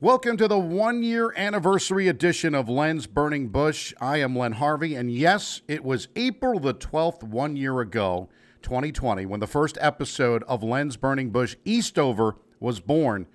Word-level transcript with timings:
Welcome 0.00 0.36
to 0.36 0.46
the 0.46 0.60
one 0.60 1.02
year 1.02 1.32
anniversary 1.36 2.06
edition 2.06 2.54
of 2.54 2.68
Len's 2.68 3.08
Burning 3.08 3.48
Bush. 3.48 3.92
I 4.00 4.18
am 4.18 4.38
Len 4.38 4.52
Harvey, 4.52 4.94
and 4.94 5.10
yes, 5.10 5.62
it 5.66 5.82
was 5.82 6.06
April 6.14 6.60
the 6.60 6.72
12th, 6.72 7.24
one 7.24 7.56
year 7.56 7.80
ago, 7.80 8.28
2020, 8.62 9.26
when 9.26 9.40
the 9.40 9.48
first 9.48 9.76
episode 9.80 10.44
of 10.44 10.62
Len's 10.62 10.96
Burning 10.96 11.30
Bush 11.30 11.56
Eastover 11.64 12.36
was 12.60 12.78
born. 12.78 13.26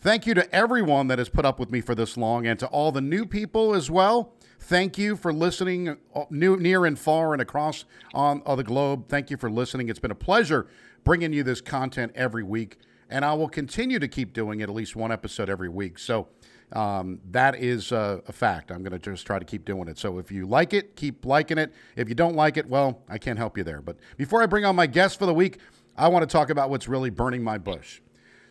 Thank 0.00 0.26
you 0.26 0.34
to 0.34 0.54
everyone 0.54 1.06
that 1.06 1.18
has 1.18 1.30
put 1.30 1.46
up 1.46 1.58
with 1.58 1.70
me 1.70 1.80
for 1.80 1.94
this 1.94 2.18
long 2.18 2.46
and 2.46 2.58
to 2.58 2.66
all 2.66 2.92
the 2.92 3.00
new 3.00 3.24
people 3.24 3.74
as 3.74 3.90
well. 3.90 4.34
Thank 4.60 4.98
you 4.98 5.16
for 5.16 5.32
listening 5.32 5.96
uh, 6.14 6.24
new, 6.28 6.58
near 6.58 6.84
and 6.84 6.98
far 6.98 7.32
and 7.32 7.40
across 7.40 7.86
on, 8.12 8.42
on 8.44 8.58
the 8.58 8.64
globe. 8.64 9.08
Thank 9.08 9.30
you 9.30 9.38
for 9.38 9.50
listening. 9.50 9.88
It's 9.88 9.98
been 9.98 10.10
a 10.10 10.14
pleasure 10.14 10.66
bringing 11.04 11.32
you 11.32 11.42
this 11.42 11.62
content 11.62 12.12
every 12.14 12.42
week 12.42 12.76
and 13.12 13.24
I 13.24 13.34
will 13.34 13.48
continue 13.48 13.98
to 13.98 14.08
keep 14.08 14.32
doing 14.32 14.60
it 14.60 14.64
at 14.64 14.70
least 14.74 14.96
one 14.96 15.12
episode 15.12 15.50
every 15.50 15.68
week. 15.68 15.98
So 15.98 16.28
um, 16.72 17.20
that 17.30 17.56
is 17.56 17.92
a 17.92 18.22
fact. 18.32 18.72
I'm 18.72 18.82
going 18.82 18.92
to 18.92 18.98
just 18.98 19.26
try 19.26 19.38
to 19.38 19.44
keep 19.44 19.64
doing 19.64 19.86
it. 19.88 19.98
So 19.98 20.18
if 20.18 20.32
you 20.32 20.46
like 20.46 20.72
it, 20.72 20.96
keep 20.96 21.26
liking 21.26 21.58
it. 21.58 21.72
If 21.94 22.08
you 22.08 22.14
don't 22.14 22.34
like 22.34 22.56
it, 22.56 22.66
well, 22.66 23.02
I 23.08 23.18
can't 23.18 23.38
help 23.38 23.58
you 23.58 23.64
there. 23.64 23.82
But 23.82 23.98
before 24.16 24.42
I 24.42 24.46
bring 24.46 24.64
on 24.64 24.74
my 24.74 24.86
guest 24.86 25.18
for 25.18 25.26
the 25.26 25.34
week, 25.34 25.58
I 25.96 26.08
want 26.08 26.22
to 26.22 26.32
talk 26.32 26.48
about 26.48 26.70
what's 26.70 26.88
really 26.88 27.10
burning 27.10 27.44
my 27.44 27.58
bush. 27.58 28.00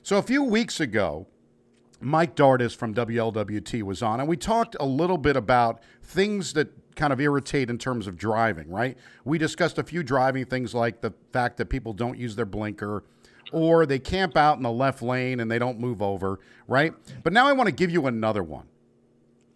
So 0.04 0.18
a 0.18 0.22
few 0.22 0.44
weeks 0.44 0.80
ago, 0.80 1.28
Mike 2.00 2.36
Dardis 2.36 2.76
from 2.76 2.94
WLWT 2.94 3.84
was 3.84 4.02
on, 4.02 4.20
and 4.20 4.30
we 4.30 4.38
talked 4.38 4.76
a 4.80 4.86
little 4.86 5.18
bit 5.18 5.36
about 5.36 5.82
things 6.04 6.54
that 6.54 6.70
kind 6.96 7.14
of 7.14 7.22
irritate 7.22 7.70
in 7.70 7.78
terms 7.78 8.08
of 8.08 8.18
driving, 8.18 8.70
right? 8.70 8.98
We 9.24 9.38
discussed 9.38 9.78
a 9.78 9.84
few 9.84 10.04
driving 10.04 10.46
things 10.46 10.74
like 10.74 11.02
the 11.02 11.14
fact 11.32 11.58
that 11.58 11.68
people 11.68 11.94
don't 11.94 12.18
use 12.18 12.36
their 12.36 12.46
blinker, 12.46 13.04
or 13.52 13.86
they 13.86 14.00
camp 14.00 14.36
out 14.38 14.58
in 14.58 14.64
the 14.64 14.72
left 14.72 15.02
lane 15.02 15.40
and 15.40 15.50
they 15.50 15.60
don't 15.60 15.80
move 15.80 16.02
over, 16.02 16.40
right? 16.68 16.94
But 17.24 17.34
now 17.34 17.48
I 17.48 17.54
want 17.54 17.68
to 17.68 17.76
give 17.76 17.92
you 17.92 18.08
another 18.08 18.44
one. 18.44 18.68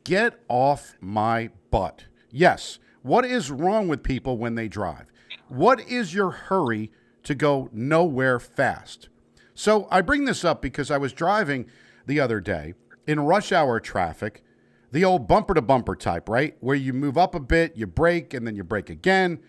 Get 0.04 0.40
off 0.48 0.96
my 1.02 1.50
butt. 1.72 2.06
Yes, 2.30 2.80
what 3.02 3.26
is 3.26 3.52
wrong 3.52 3.88
with 3.88 4.04
people 4.04 4.38
when 4.38 4.56
they 4.56 4.68
drive? 4.68 5.06
What 5.48 5.80
is 5.80 6.14
your 6.14 6.32
hurry 6.32 6.92
to 7.24 7.36
go 7.36 7.70
nowhere 7.72 8.40
fast? 8.40 9.10
So 9.54 9.88
I 9.90 10.02
bring 10.02 10.26
this 10.26 10.44
up 10.44 10.62
because 10.62 10.92
I 10.92 10.98
was 10.98 11.14
driving 11.14 11.68
the 12.06 12.20
other 12.20 12.40
day 12.40 12.74
in 13.08 13.20
rush 13.20 13.52
hour 13.52 13.80
traffic, 13.80 14.44
the 14.92 15.06
old 15.06 15.28
bumper 15.28 15.54
to 15.54 15.62
bumper 15.62 15.96
type, 15.96 16.30
right? 16.30 16.56
Where 16.60 16.76
you 16.76 16.94
move 16.94 17.18
up 17.18 17.36
a 17.36 17.40
bit, 17.40 17.76
you 17.76 17.88
brake, 17.88 18.34
and 18.34 18.46
then 18.46 18.56
you 18.56 18.64
brake 18.64 18.90
again. 18.90 19.40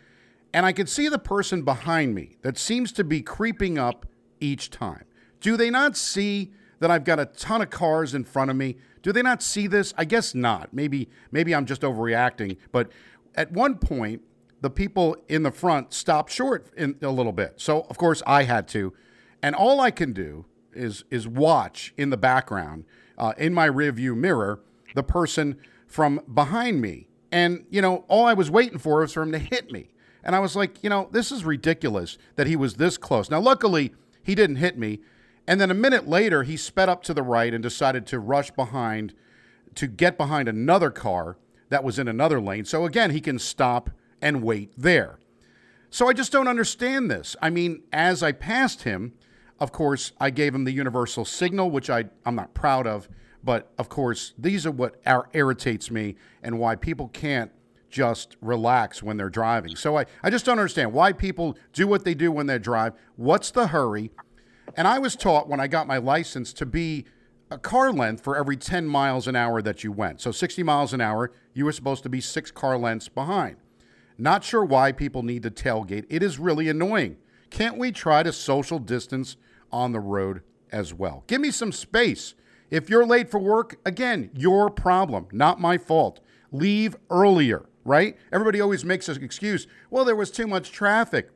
And 0.52 0.64
I 0.64 0.72
could 0.72 0.88
see 0.88 1.08
the 1.08 1.18
person 1.18 1.62
behind 1.62 2.14
me 2.14 2.36
that 2.42 2.56
seems 2.56 2.92
to 2.92 3.04
be 3.04 3.20
creeping 3.20 3.78
up 3.78 4.06
each 4.40 4.70
time. 4.70 5.04
Do 5.40 5.56
they 5.56 5.70
not 5.70 5.96
see 5.96 6.52
that 6.80 6.90
I've 6.90 7.04
got 7.04 7.18
a 7.18 7.26
ton 7.26 7.62
of 7.62 7.70
cars 7.70 8.14
in 8.14 8.24
front 8.24 8.50
of 8.50 8.56
me? 8.56 8.76
Do 9.02 9.12
they 9.12 9.22
not 9.22 9.42
see 9.42 9.66
this? 9.66 9.94
I 9.96 10.04
guess 10.04 10.34
not. 10.34 10.72
Maybe 10.72 11.08
maybe 11.30 11.54
I'm 11.54 11.66
just 11.66 11.82
overreacting, 11.82 12.56
but 12.72 12.90
at 13.34 13.52
one 13.52 13.76
point 13.78 14.22
the 14.60 14.70
people 14.70 15.16
in 15.28 15.42
the 15.42 15.50
front 15.50 15.92
stopped 15.92 16.32
short 16.32 16.66
in 16.76 16.96
a 17.02 17.10
little 17.10 17.32
bit. 17.32 17.54
So 17.56 17.82
of 17.82 17.98
course 17.98 18.22
I 18.26 18.44
had 18.44 18.66
to, 18.68 18.92
and 19.42 19.54
all 19.54 19.80
I 19.80 19.90
can 19.90 20.12
do 20.12 20.46
is 20.72 21.04
is 21.10 21.28
watch 21.28 21.94
in 21.96 22.10
the 22.10 22.16
background 22.16 22.84
uh, 23.16 23.32
in 23.38 23.54
my 23.54 23.68
rearview 23.68 24.16
mirror 24.16 24.60
the 24.94 25.02
person 25.02 25.56
from 25.86 26.20
behind 26.32 26.80
me, 26.80 27.08
and 27.30 27.64
you 27.70 27.80
know 27.80 28.04
all 28.08 28.26
I 28.26 28.34
was 28.34 28.50
waiting 28.50 28.78
for 28.78 29.00
was 29.00 29.12
for 29.12 29.22
him 29.22 29.32
to 29.32 29.38
hit 29.38 29.70
me, 29.70 29.90
and 30.24 30.34
I 30.34 30.40
was 30.40 30.56
like, 30.56 30.82
you 30.82 30.90
know, 30.90 31.08
this 31.12 31.30
is 31.30 31.44
ridiculous 31.44 32.18
that 32.34 32.46
he 32.46 32.56
was 32.56 32.74
this 32.74 32.98
close. 32.98 33.30
Now 33.30 33.40
luckily 33.40 33.94
he 34.26 34.34
didn't 34.34 34.56
hit 34.56 34.76
me. 34.76 34.98
And 35.46 35.60
then 35.60 35.70
a 35.70 35.74
minute 35.74 36.08
later, 36.08 36.42
he 36.42 36.56
sped 36.56 36.88
up 36.88 37.04
to 37.04 37.14
the 37.14 37.22
right 37.22 37.54
and 37.54 37.62
decided 37.62 38.06
to 38.08 38.18
rush 38.18 38.50
behind 38.50 39.14
to 39.76 39.86
get 39.86 40.18
behind 40.18 40.48
another 40.48 40.90
car 40.90 41.36
that 41.68 41.84
was 41.84 41.98
in 41.98 42.08
another 42.08 42.40
lane. 42.40 42.64
So 42.64 42.84
again, 42.84 43.12
he 43.12 43.20
can 43.20 43.38
stop 43.38 43.90
and 44.20 44.42
wait 44.42 44.72
there. 44.76 45.20
So 45.90 46.08
I 46.08 46.12
just 46.12 46.32
don't 46.32 46.48
understand 46.48 47.08
this. 47.08 47.36
I 47.40 47.50
mean, 47.50 47.84
as 47.92 48.22
I 48.22 48.32
passed 48.32 48.82
him, 48.82 49.12
of 49.60 49.70
course, 49.70 50.10
I 50.18 50.30
gave 50.30 50.54
him 50.54 50.64
the 50.64 50.72
universal 50.72 51.24
signal, 51.24 51.70
which 51.70 51.88
I, 51.88 52.06
I'm 52.24 52.34
not 52.34 52.52
proud 52.52 52.88
of. 52.88 53.08
But 53.44 53.70
of 53.78 53.88
course, 53.88 54.34
these 54.36 54.66
are 54.66 54.72
what 54.72 55.00
irritates 55.32 55.88
me 55.88 56.16
and 56.42 56.58
why 56.58 56.74
people 56.74 57.08
can't 57.08 57.52
just 57.88 58.36
relax 58.40 59.02
when 59.02 59.16
they're 59.16 59.30
driving. 59.30 59.76
So 59.76 59.96
I, 59.96 60.06
I 60.22 60.30
just 60.30 60.44
don't 60.44 60.58
understand 60.58 60.92
why 60.92 61.12
people 61.12 61.56
do 61.72 61.86
what 61.86 62.04
they 62.04 62.14
do 62.14 62.32
when 62.32 62.46
they 62.46 62.58
drive. 62.58 62.94
What's 63.14 63.50
the 63.50 63.68
hurry? 63.68 64.10
And 64.74 64.86
I 64.86 64.98
was 64.98 65.16
taught 65.16 65.48
when 65.48 65.60
I 65.60 65.66
got 65.66 65.86
my 65.86 65.98
license 65.98 66.52
to 66.54 66.66
be 66.66 67.04
a 67.50 67.58
car 67.58 67.92
length 67.92 68.24
for 68.24 68.36
every 68.36 68.56
10 68.56 68.86
miles 68.86 69.28
an 69.28 69.36
hour 69.36 69.62
that 69.62 69.84
you 69.84 69.92
went. 69.92 70.20
So 70.20 70.32
60 70.32 70.62
miles 70.62 70.92
an 70.92 71.00
hour, 71.00 71.30
you 71.54 71.64
were 71.64 71.72
supposed 71.72 72.02
to 72.02 72.08
be 72.08 72.20
six 72.20 72.50
car 72.50 72.76
lengths 72.76 73.08
behind. 73.08 73.56
Not 74.18 74.44
sure 74.44 74.64
why 74.64 74.92
people 74.92 75.22
need 75.22 75.42
to 75.44 75.50
tailgate. 75.50 76.06
It 76.08 76.22
is 76.22 76.38
really 76.38 76.68
annoying. 76.68 77.16
Can't 77.50 77.78
we 77.78 77.92
try 77.92 78.22
to 78.22 78.32
social 78.32 78.78
distance 78.78 79.36
on 79.70 79.92
the 79.92 80.00
road 80.00 80.42
as 80.72 80.92
well? 80.92 81.22
Give 81.26 81.40
me 81.40 81.50
some 81.50 81.70
space. 81.70 82.34
If 82.70 82.90
you're 82.90 83.06
late 83.06 83.30
for 83.30 83.38
work, 83.38 83.76
again, 83.84 84.30
your 84.34 84.70
problem, 84.70 85.28
not 85.30 85.60
my 85.60 85.78
fault. 85.78 86.20
Leave 86.50 86.96
earlier 87.10 87.66
right? 87.86 88.16
Everybody 88.32 88.60
always 88.60 88.84
makes 88.84 89.08
an 89.08 89.22
excuse. 89.22 89.66
Well, 89.90 90.04
there 90.04 90.16
was 90.16 90.30
too 90.30 90.46
much 90.46 90.72
traffic. 90.72 91.30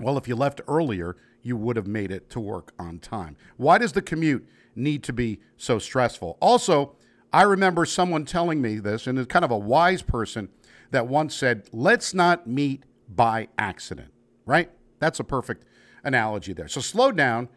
Well, 0.00 0.16
if 0.16 0.26
you 0.26 0.34
left 0.34 0.60
earlier, 0.66 1.16
you 1.44 1.56
would 1.56 1.76
have 1.76 1.86
made 1.86 2.10
it 2.10 2.28
to 2.30 2.40
work 2.40 2.72
on 2.78 2.98
time. 2.98 3.36
Why 3.56 3.78
does 3.78 3.92
the 3.92 4.02
commute 4.02 4.48
need 4.74 5.04
to 5.04 5.12
be 5.12 5.38
so 5.56 5.78
stressful? 5.78 6.36
Also, 6.40 6.96
I 7.32 7.42
remember 7.42 7.84
someone 7.84 8.24
telling 8.24 8.60
me 8.60 8.78
this, 8.78 9.06
and 9.06 9.18
it's 9.18 9.28
kind 9.28 9.44
of 9.44 9.52
a 9.52 9.58
wise 9.58 10.02
person 10.02 10.48
that 10.90 11.06
once 11.06 11.34
said, 11.34 11.68
let's 11.72 12.14
not 12.14 12.46
meet 12.46 12.84
by 13.08 13.48
accident, 13.58 14.12
right? 14.46 14.70
That's 14.98 15.20
a 15.20 15.24
perfect 15.24 15.64
analogy 16.02 16.52
there. 16.52 16.68
So 16.68 16.80
slow 16.80 17.12
down, 17.12 17.48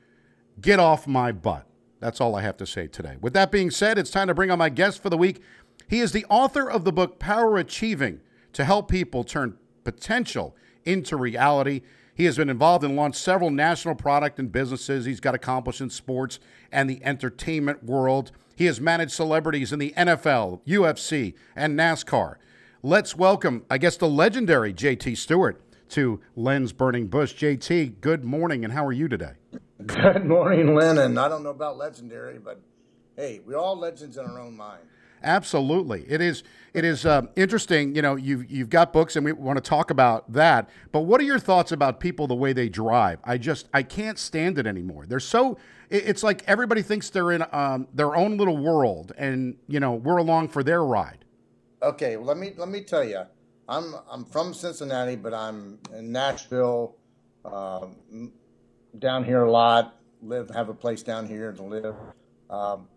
get 0.60 0.80
off 0.80 1.08
my 1.08 1.32
butt. 1.32 1.66
That's 2.00 2.20
all 2.20 2.36
I 2.36 2.42
have 2.42 2.58
to 2.58 2.66
say 2.66 2.88
today. 2.88 3.16
With 3.22 3.34
that 3.34 3.52
being 3.52 3.72
said, 3.72 3.98
it's 3.98 4.12
time 4.12 4.28
to 4.28 4.34
bring 4.34 4.52
on 4.52 4.60
my 4.60 4.70
guest 4.70 5.02
for 5.02 5.10
the 5.10 5.18
week. 5.18 5.42
He 5.88 6.00
is 6.00 6.12
the 6.12 6.26
author 6.30 6.70
of 6.70 6.84
the 6.84 6.92
book 6.92 7.20
Power 7.20 7.58
Achieving 7.58 8.20
to 8.54 8.66
help 8.66 8.90
people 8.90 9.24
turn 9.24 9.58
potential 9.84 10.56
into 10.84 11.16
reality. 11.16 11.82
He 12.18 12.26
has 12.26 12.36
been 12.36 12.50
involved 12.50 12.84
and 12.84 12.96
launched 12.96 13.20
several 13.20 13.52
national 13.52 13.94
product 13.94 14.40
and 14.40 14.52
businesses. 14.52 15.06
He's 15.06 15.20
got 15.20 15.36
accomplished 15.36 15.82
in 15.82 15.92
sports 15.92 16.40
and 16.72 16.90
the 16.90 17.00
entertainment 17.06 17.84
world. 17.84 18.32
He 18.56 18.66
has 18.66 18.82
managed 18.82 19.12
celebrities 19.12 19.72
in 19.72 19.78
the 19.78 19.94
NFL, 19.96 20.62
UFC, 20.66 21.36
and 21.56 21.78
NASCAR. 21.78 22.38
Let's 22.82 23.16
welcome, 23.16 23.66
I 23.70 23.78
guess, 23.78 23.98
the 23.98 24.10
legendary 24.10 24.74
JT 24.74 25.16
Stewart 25.16 25.62
to 25.90 26.20
Len's 26.36 26.74
Burning 26.74 27.06
Bush. 27.06 27.36
JT, 27.36 28.02
good 28.02 28.24
morning, 28.24 28.64
and 28.64 28.74
how 28.74 28.84
are 28.84 28.92
you 28.92 29.08
today? 29.08 29.34
Good 29.86 30.26
morning, 30.26 30.74
Len. 30.74 30.98
And 30.98 31.20
I 31.20 31.30
don't 31.30 31.44
know 31.44 31.52
about 31.52 31.78
legendary, 31.78 32.40
but 32.40 32.60
hey, 33.16 33.42
we're 33.46 33.58
all 33.58 33.78
legends 33.78 34.18
in 34.18 34.26
our 34.26 34.40
own 34.40 34.58
mind. 34.58 34.82
Absolutely, 35.24 36.06
it 36.08 36.22
is. 36.22 36.44
It 36.74 36.86
is 36.86 37.06
uh, 37.06 37.24
interesting. 37.36 37.96
You 37.96 38.02
know, 38.02 38.16
you've 38.16 38.50
you've 38.52 38.70
got 38.70 38.94
books, 38.94 39.16
and 39.16 39.26
we 39.26 39.32
want 39.32 39.58
to 39.58 39.68
talk 39.68 39.90
about 39.90 40.32
that. 40.34 40.70
But 40.92 41.02
what 41.02 41.20
are 41.20 41.24
your 41.24 41.40
thoughts 41.40 41.72
about 41.72 42.00
people 42.00 42.28
the 42.28 42.36
way 42.36 42.54
they 42.54 42.70
drive? 42.70 43.20
I 43.24 43.38
just 43.38 43.68
I 43.74 43.84
can't 43.84 44.20
stand 44.20 44.58
it 44.58 44.68
anymore. 44.68 45.06
They're 45.08 45.20
so. 45.20 45.58
It's 45.90 46.22
like 46.22 46.44
everybody 46.48 46.82
thinks 46.82 47.10
they're 47.10 47.32
in 47.32 47.46
um, 47.52 47.88
their 47.94 48.16
own 48.16 48.38
little 48.38 48.58
world, 48.58 49.14
and 49.18 49.58
you 49.68 49.80
know 49.80 49.94
we're 49.94 50.18
along 50.18 50.50
for 50.50 50.64
their 50.64 50.84
ride. 50.84 51.26
Okay, 51.82 52.18
let 52.18 52.38
me 52.38 52.54
let 52.58 52.70
me 52.70 52.82
tell 52.82 53.04
you. 53.04 53.24
I'm 53.70 53.96
I'm 54.10 54.26
from 54.26 54.54
Cincinnati, 54.54 55.16
but 55.16 55.34
I'm 55.34 55.80
in 55.94 56.12
Nashville, 56.12 56.96
uh, 57.44 57.88
down 59.00 59.24
here 59.24 59.44
a 59.44 59.52
lot. 59.52 59.96
Live 60.22 60.50
have 60.52 60.70
a 60.70 60.74
place 60.74 61.04
down 61.04 61.28
here 61.28 61.52
to 61.52 61.64
live. 61.64 61.96
Um, 62.50 62.88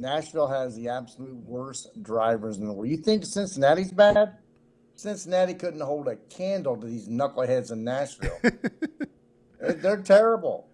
Nashville 0.00 0.48
has 0.48 0.74
the 0.74 0.88
absolute 0.88 1.36
worst 1.44 2.02
drivers 2.02 2.56
in 2.56 2.66
the 2.66 2.72
world. 2.72 2.88
You 2.88 2.96
think 2.96 3.24
Cincinnati's 3.24 3.92
bad? 3.92 4.36
Cincinnati 4.94 5.52
couldn't 5.52 5.80
hold 5.80 6.08
a 6.08 6.16
candle 6.16 6.76
to 6.76 6.86
these 6.86 7.06
knuckleheads 7.06 7.70
in 7.70 7.84
Nashville. 7.84 8.38
They're 9.60 10.02
terrible. 10.02 10.68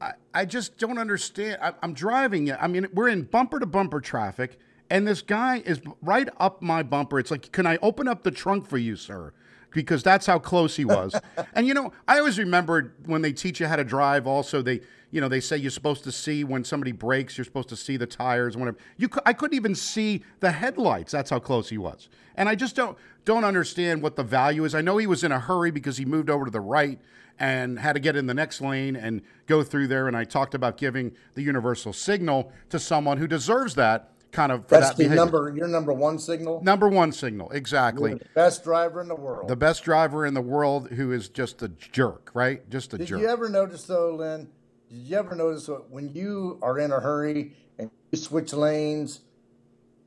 I, 0.00 0.12
I 0.32 0.44
just 0.44 0.78
don't 0.78 0.98
understand. 0.98 1.58
I, 1.60 1.72
I'm 1.82 1.94
driving. 1.94 2.52
I 2.52 2.68
mean, 2.68 2.86
we're 2.92 3.08
in 3.08 3.22
bumper 3.22 3.58
to 3.58 3.66
bumper 3.66 4.00
traffic, 4.00 4.58
and 4.88 5.06
this 5.06 5.20
guy 5.20 5.62
is 5.66 5.80
right 6.00 6.28
up 6.38 6.62
my 6.62 6.84
bumper. 6.84 7.18
It's 7.18 7.32
like, 7.32 7.50
can 7.50 7.66
I 7.66 7.78
open 7.82 8.06
up 8.06 8.22
the 8.22 8.30
trunk 8.30 8.68
for 8.68 8.78
you, 8.78 8.94
sir? 8.94 9.32
Because 9.74 10.02
that's 10.02 10.24
how 10.24 10.38
close 10.38 10.76
he 10.76 10.86
was. 10.86 11.14
and 11.54 11.66
you 11.66 11.74
know, 11.74 11.92
I 12.08 12.18
always 12.18 12.38
remembered 12.38 12.94
when 13.04 13.20
they 13.20 13.32
teach 13.32 13.60
you 13.60 13.66
how 13.66 13.76
to 13.76 13.84
drive. 13.84 14.26
Also, 14.26 14.62
they 14.62 14.80
you 15.10 15.20
know 15.20 15.28
they 15.28 15.40
say 15.40 15.58
you're 15.58 15.70
supposed 15.70 16.04
to 16.04 16.12
see 16.12 16.44
when 16.44 16.64
somebody 16.64 16.92
brakes. 16.92 17.36
You're 17.36 17.44
supposed 17.44 17.68
to 17.68 17.76
see 17.76 17.98
the 17.98 18.06
tires. 18.06 18.56
Whatever. 18.56 18.78
you, 18.96 19.10
I 19.26 19.34
couldn't 19.34 19.56
even 19.56 19.74
see 19.74 20.22
the 20.40 20.52
headlights. 20.52 21.12
That's 21.12 21.28
how 21.28 21.40
close 21.40 21.68
he 21.68 21.76
was. 21.76 22.08
And 22.36 22.48
I 22.48 22.54
just 22.54 22.74
don't 22.74 22.96
don't 23.26 23.44
understand 23.44 24.00
what 24.00 24.16
the 24.16 24.24
value 24.24 24.64
is. 24.64 24.74
I 24.74 24.80
know 24.80 24.96
he 24.96 25.06
was 25.06 25.22
in 25.22 25.32
a 25.32 25.40
hurry 25.40 25.70
because 25.70 25.98
he 25.98 26.06
moved 26.06 26.30
over 26.30 26.46
to 26.46 26.50
the 26.50 26.60
right 26.60 26.98
and 27.38 27.80
had 27.80 27.94
to 27.94 28.00
get 28.00 28.14
in 28.14 28.26
the 28.26 28.34
next 28.34 28.60
lane 28.60 28.94
and 28.94 29.20
go 29.46 29.64
through 29.64 29.88
there. 29.88 30.06
And 30.06 30.16
I 30.16 30.22
talked 30.24 30.54
about 30.54 30.76
giving 30.76 31.12
the 31.34 31.42
universal 31.42 31.92
signal 31.92 32.52
to 32.70 32.78
someone 32.78 33.18
who 33.18 33.26
deserves 33.26 33.74
that 33.74 34.12
kind 34.34 34.52
of. 34.52 34.66
That's 34.66 34.90
that 34.90 34.96
the 34.96 35.08
number. 35.08 35.52
Your 35.56 35.68
number 35.68 35.92
one 35.92 36.18
signal. 36.18 36.62
Number 36.62 36.88
one 36.88 37.12
signal, 37.12 37.50
exactly. 37.50 38.20
Best 38.34 38.64
driver 38.64 39.00
in 39.00 39.08
the 39.08 39.14
world. 39.14 39.48
The 39.48 39.56
best 39.56 39.84
driver 39.84 40.26
in 40.26 40.34
the 40.34 40.42
world 40.42 40.90
who 40.90 41.12
is 41.12 41.28
just 41.28 41.62
a 41.62 41.68
jerk, 41.68 42.30
right? 42.34 42.68
Just 42.68 42.92
a 42.92 42.98
jerk. 42.98 43.08
Did 43.08 43.20
you 43.20 43.28
ever 43.28 43.48
notice 43.48 43.84
though, 43.84 44.14
Lynn? 44.14 44.48
Did 44.90 44.98
you 44.98 45.16
ever 45.16 45.34
notice 45.34 45.70
when 45.88 46.10
you 46.12 46.58
are 46.60 46.78
in 46.78 46.92
a 46.92 47.00
hurry 47.00 47.56
and 47.78 47.90
you 48.10 48.18
switch 48.18 48.52
lanes, 48.52 49.20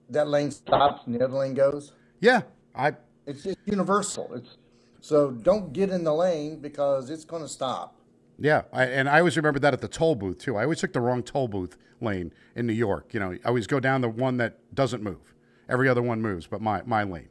that 0.09 0.27
lane 0.27 0.51
stops 0.51 1.07
and 1.07 1.15
the 1.15 1.23
other 1.23 1.37
lane 1.37 1.53
goes? 1.53 1.93
yeah, 2.19 2.41
I. 2.75 2.93
It's 3.25 3.43
just 3.43 3.57
universal. 3.65 4.33
It's 4.35 4.57
so 5.01 5.31
don't 5.31 5.73
get 5.73 5.89
in 5.89 6.03
the 6.03 6.13
lane 6.13 6.59
because 6.59 7.09
it's 7.09 7.25
going 7.25 7.41
to 7.41 7.49
stop. 7.49 7.96
Yeah, 8.39 8.63
I, 8.71 8.85
and 8.85 9.09
I 9.09 9.19
always 9.19 9.35
remember 9.35 9.59
that 9.59 9.73
at 9.73 9.81
the 9.81 9.87
toll 9.87 10.15
booth 10.15 10.37
too. 10.37 10.57
I 10.57 10.63
always 10.63 10.79
took 10.79 10.93
the 10.93 11.01
wrong 11.01 11.23
toll 11.23 11.47
booth 11.47 11.77
lane 12.01 12.33
in 12.55 12.67
New 12.67 12.73
York. 12.73 13.13
You 13.13 13.19
know, 13.19 13.31
I 13.31 13.47
always 13.47 13.67
go 13.67 13.79
down 13.79 14.01
the 14.01 14.09
one 14.09 14.37
that 14.37 14.75
doesn't 14.75 15.01
move. 15.01 15.33
Every 15.69 15.89
other 15.89 16.01
one 16.01 16.21
moves, 16.21 16.47
but 16.47 16.61
my 16.61 16.81
my 16.85 17.03
lane. 17.03 17.29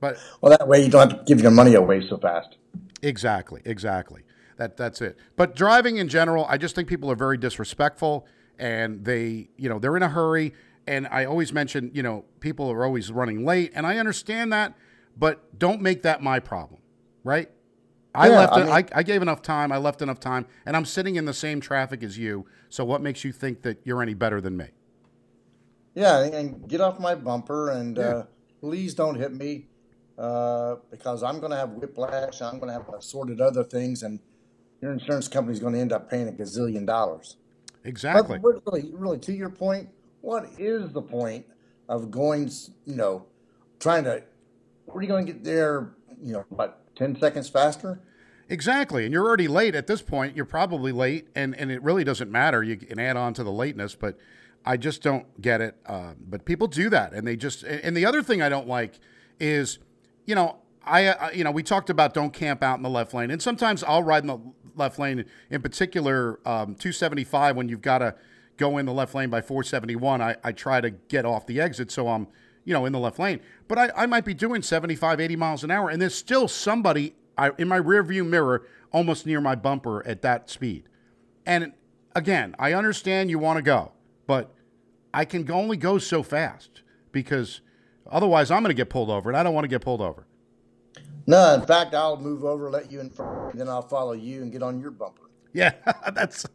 But 0.00 0.18
Well, 0.40 0.56
that 0.56 0.68
way 0.68 0.84
you 0.84 0.90
don't 0.90 1.10
have 1.10 1.18
to 1.18 1.24
give 1.24 1.40
your 1.40 1.50
money 1.50 1.74
away 1.74 2.06
so 2.08 2.18
fast. 2.18 2.56
Exactly, 3.02 3.62
exactly. 3.64 4.22
That 4.56 4.76
that's 4.76 5.00
it. 5.00 5.16
But 5.36 5.56
driving 5.56 5.96
in 5.96 6.08
general, 6.08 6.44
I 6.48 6.58
just 6.58 6.74
think 6.74 6.88
people 6.88 7.10
are 7.10 7.16
very 7.16 7.38
disrespectful 7.38 8.26
and 8.58 9.04
they, 9.04 9.48
you 9.56 9.68
know, 9.68 9.78
they're 9.78 9.96
in 9.96 10.02
a 10.02 10.08
hurry 10.08 10.52
and 10.86 11.06
I 11.08 11.24
always 11.24 11.52
mention, 11.52 11.90
you 11.94 12.02
know, 12.02 12.24
people 12.40 12.70
are 12.70 12.84
always 12.84 13.10
running 13.12 13.44
late 13.44 13.72
and 13.74 13.86
I 13.86 13.98
understand 13.98 14.52
that, 14.52 14.74
but 15.16 15.58
don't 15.58 15.80
make 15.80 16.02
that 16.02 16.22
my 16.22 16.40
problem, 16.40 16.80
right? 17.24 17.50
I 18.18 18.28
Yeah, 18.28 18.38
left 18.38 18.52
I 18.52 18.58
mean- 18.64 18.68
I, 18.72 18.84
I 18.92 19.02
gave 19.02 19.22
enough 19.22 19.42
time, 19.42 19.70
I 19.72 19.78
left 19.78 20.02
enough 20.02 20.18
time 20.20 20.46
and 20.66 20.76
I'm 20.76 20.84
sitting 20.84 21.16
in 21.16 21.24
the 21.24 21.32
same 21.32 21.60
traffic 21.60 22.02
as 22.02 22.18
you. 22.18 22.46
So 22.68 22.84
what 22.84 23.00
makes 23.00 23.24
you 23.24 23.32
think 23.32 23.62
that 23.62 23.78
you're 23.84 24.02
any 24.02 24.14
better 24.14 24.40
than 24.40 24.56
me? 24.56 24.66
Yeah, 25.94 26.22
and 26.24 26.68
get 26.68 26.80
off 26.80 26.98
my 27.00 27.14
bumper 27.14 27.70
and 27.70 27.96
Yeah. 27.96 28.02
uh, 28.04 28.24
please 28.60 28.94
don't 28.94 29.14
hit 29.16 29.32
me 29.32 29.66
uh, 30.18 30.76
because 30.90 31.22
I'm 31.22 31.38
going 31.38 31.50
to 31.52 31.56
have 31.56 31.70
whiplash. 31.70 32.42
I'm 32.42 32.58
going 32.58 32.68
to 32.68 32.72
have 32.72 32.88
assorted 32.88 33.40
other 33.40 33.62
things, 33.64 34.02
and 34.02 34.18
your 34.82 34.92
insurance 34.92 35.28
company 35.28 35.52
is 35.54 35.60
going 35.60 35.74
to 35.74 35.80
end 35.80 35.92
up 35.92 36.10
paying 36.10 36.28
a 36.28 36.32
gazillion 36.32 36.84
dollars. 36.86 37.36
Exactly. 37.84 38.38
But 38.38 38.60
really, 38.66 38.90
really, 38.92 39.18
to 39.18 39.32
your 39.32 39.48
point, 39.48 39.88
what 40.20 40.48
is 40.58 40.92
the 40.92 41.02
point 41.02 41.46
of 41.88 42.10
going? 42.10 42.50
You 42.84 42.96
know, 42.96 43.26
trying 43.78 44.04
to? 44.04 44.22
Where 44.86 44.98
are 44.98 45.02
you 45.02 45.08
going 45.08 45.26
to 45.26 45.32
get 45.32 45.44
there? 45.44 45.94
You 46.20 46.32
know, 46.34 46.44
what? 46.48 46.82
Ten 46.96 47.18
seconds 47.18 47.48
faster? 47.48 48.00
Exactly. 48.48 49.04
And 49.04 49.12
you're 49.12 49.26
already 49.26 49.48
late 49.48 49.74
at 49.74 49.86
this 49.86 50.00
point. 50.00 50.34
You're 50.34 50.46
probably 50.46 50.92
late, 50.92 51.28
and, 51.34 51.54
and 51.56 51.70
it 51.70 51.82
really 51.82 52.04
doesn't 52.04 52.30
matter. 52.30 52.62
You 52.62 52.76
can 52.76 52.98
add 52.98 53.16
on 53.16 53.34
to 53.34 53.44
the 53.44 53.52
lateness, 53.52 53.94
but 53.94 54.16
I 54.64 54.76
just 54.76 55.02
don't 55.02 55.40
get 55.40 55.60
it. 55.60 55.76
Uh, 55.84 56.12
but 56.18 56.44
people 56.44 56.66
do 56.66 56.88
that, 56.90 57.12
and 57.12 57.26
they 57.26 57.36
just. 57.36 57.62
And 57.62 57.96
the 57.96 58.06
other 58.06 58.22
thing 58.22 58.40
I 58.40 58.48
don't 58.48 58.66
like 58.66 58.98
is, 59.38 59.78
you 60.24 60.34
know, 60.34 60.56
I, 60.84 61.06
uh, 61.06 61.30
you 61.30 61.44
know, 61.44 61.50
we 61.50 61.62
talked 61.62 61.90
about 61.90 62.14
don't 62.14 62.32
camp 62.32 62.62
out 62.62 62.78
in 62.78 62.82
the 62.82 62.88
left 62.88 63.12
lane, 63.12 63.30
and 63.30 63.40
sometimes 63.40 63.84
I'll 63.84 64.02
ride 64.02 64.22
in 64.22 64.28
the 64.28 64.38
left 64.74 64.98
lane. 64.98 65.26
In 65.50 65.60
particular, 65.60 66.40
um, 66.46 66.74
275 66.74 67.56
when 67.56 67.68
you've 67.68 67.82
got 67.82 67.98
to 67.98 68.14
go 68.56 68.78
in 68.78 68.86
the 68.86 68.92
left 68.92 69.14
lane 69.14 69.28
by 69.28 69.42
471. 69.42 70.22
I, 70.22 70.36
I 70.42 70.52
try 70.52 70.80
to 70.80 70.90
get 70.90 71.26
off 71.26 71.46
the 71.46 71.60
exit, 71.60 71.90
so 71.90 72.08
I'm, 72.08 72.28
you 72.64 72.72
know, 72.72 72.86
in 72.86 72.92
the 72.92 72.98
left 72.98 73.18
lane. 73.18 73.40
But 73.68 73.78
I, 73.78 73.90
I 73.94 74.06
might 74.06 74.24
be 74.24 74.34
doing 74.34 74.62
75, 74.62 75.20
80 75.20 75.36
miles 75.36 75.64
an 75.64 75.70
hour, 75.70 75.90
and 75.90 76.00
there's 76.00 76.14
still 76.14 76.48
somebody 76.48 77.14
I, 77.38 77.52
in 77.56 77.68
my 77.68 77.76
rear 77.76 78.02
view 78.02 78.24
mirror 78.24 78.66
almost 78.92 79.26
near 79.26 79.40
my 79.40 79.54
bumper 79.54 80.06
at 80.06 80.22
that 80.22 80.50
speed. 80.50 80.88
And 81.46 81.72
again, 82.14 82.54
I 82.58 82.72
understand 82.74 83.30
you 83.30 83.38
want 83.38 83.56
to 83.56 83.62
go, 83.62 83.92
but 84.26 84.54
I 85.14 85.24
can 85.24 85.50
only 85.50 85.76
go 85.76 85.98
so 85.98 86.22
fast 86.22 86.82
because 87.12 87.60
otherwise 88.10 88.50
I'm 88.50 88.62
going 88.62 88.70
to 88.70 88.74
get 88.74 88.90
pulled 88.90 89.10
over, 89.10 89.30
and 89.30 89.36
I 89.36 89.42
don't 89.42 89.54
want 89.54 89.64
to 89.64 89.68
get 89.68 89.80
pulled 89.80 90.00
over. 90.00 90.26
No, 91.26 91.54
in 91.54 91.66
fact, 91.66 91.94
I'll 91.94 92.16
move 92.16 92.44
over, 92.44 92.70
let 92.70 92.90
you 92.90 93.00
in 93.00 93.10
front, 93.10 93.56
then 93.56 93.68
I'll 93.68 93.86
follow 93.86 94.12
you 94.12 94.42
and 94.42 94.50
get 94.50 94.62
on 94.62 94.80
your 94.80 94.90
bumper. 94.90 95.22
Yeah, 95.52 95.72
that's 96.12 96.46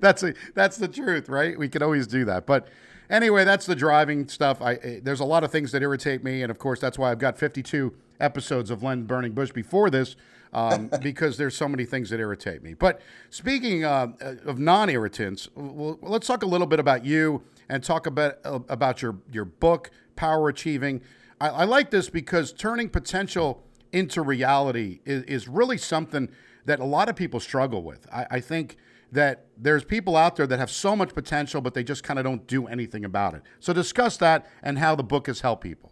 that's 0.00 0.22
a, 0.22 0.34
that's 0.54 0.76
the 0.76 0.88
truth, 0.88 1.28
right? 1.28 1.58
We 1.58 1.68
can 1.68 1.82
always 1.82 2.06
do 2.06 2.24
that. 2.26 2.46
But 2.46 2.68
anyway, 3.10 3.44
that's 3.44 3.66
the 3.66 3.74
driving 3.74 4.28
stuff. 4.28 4.60
I 4.60 4.74
eh, 4.74 5.00
there's 5.02 5.20
a 5.20 5.24
lot 5.24 5.44
of 5.44 5.50
things 5.50 5.72
that 5.72 5.82
irritate 5.82 6.22
me, 6.22 6.42
and 6.42 6.50
of 6.50 6.58
course 6.58 6.80
that's 6.80 6.98
why 6.98 7.10
I've 7.10 7.18
got 7.18 7.38
52 7.38 7.94
episodes 8.22 8.70
of 8.70 8.82
Len 8.82 9.04
Burning 9.04 9.32
Bush 9.32 9.50
before 9.52 9.90
this, 9.90 10.16
um, 10.52 10.90
because 11.02 11.36
there's 11.36 11.56
so 11.56 11.68
many 11.68 11.84
things 11.84 12.10
that 12.10 12.20
irritate 12.20 12.62
me. 12.62 12.74
But 12.74 13.00
speaking 13.30 13.84
uh, 13.84 14.08
of 14.44 14.58
non-irritants, 14.58 15.48
well, 15.54 15.98
let's 16.02 16.26
talk 16.26 16.42
a 16.42 16.46
little 16.46 16.66
bit 16.66 16.80
about 16.80 17.04
you 17.04 17.42
and 17.68 17.82
talk 17.82 18.06
about 18.06 18.38
about 18.44 19.02
your 19.02 19.16
your 19.30 19.44
book, 19.44 19.90
Power 20.16 20.48
Achieving. 20.48 21.02
I, 21.40 21.48
I 21.48 21.64
like 21.64 21.90
this 21.90 22.08
because 22.08 22.52
turning 22.52 22.88
potential 22.88 23.62
into 23.92 24.22
reality 24.22 25.00
is, 25.04 25.22
is 25.24 25.48
really 25.48 25.76
something 25.76 26.28
that 26.64 26.80
a 26.80 26.84
lot 26.84 27.08
of 27.08 27.16
people 27.16 27.40
struggle 27.40 27.82
with. 27.82 28.06
I, 28.12 28.26
I 28.30 28.40
think 28.40 28.76
that 29.10 29.46
there's 29.58 29.84
people 29.84 30.16
out 30.16 30.36
there 30.36 30.46
that 30.46 30.58
have 30.58 30.70
so 30.70 30.96
much 30.96 31.14
potential, 31.14 31.60
but 31.60 31.74
they 31.74 31.84
just 31.84 32.02
kind 32.02 32.18
of 32.18 32.24
don't 32.24 32.46
do 32.46 32.66
anything 32.66 33.04
about 33.04 33.34
it. 33.34 33.42
So 33.60 33.72
discuss 33.72 34.16
that 34.18 34.46
and 34.62 34.78
how 34.78 34.94
the 34.94 35.02
book 35.02 35.26
has 35.26 35.40
helped 35.40 35.62
people. 35.62 35.91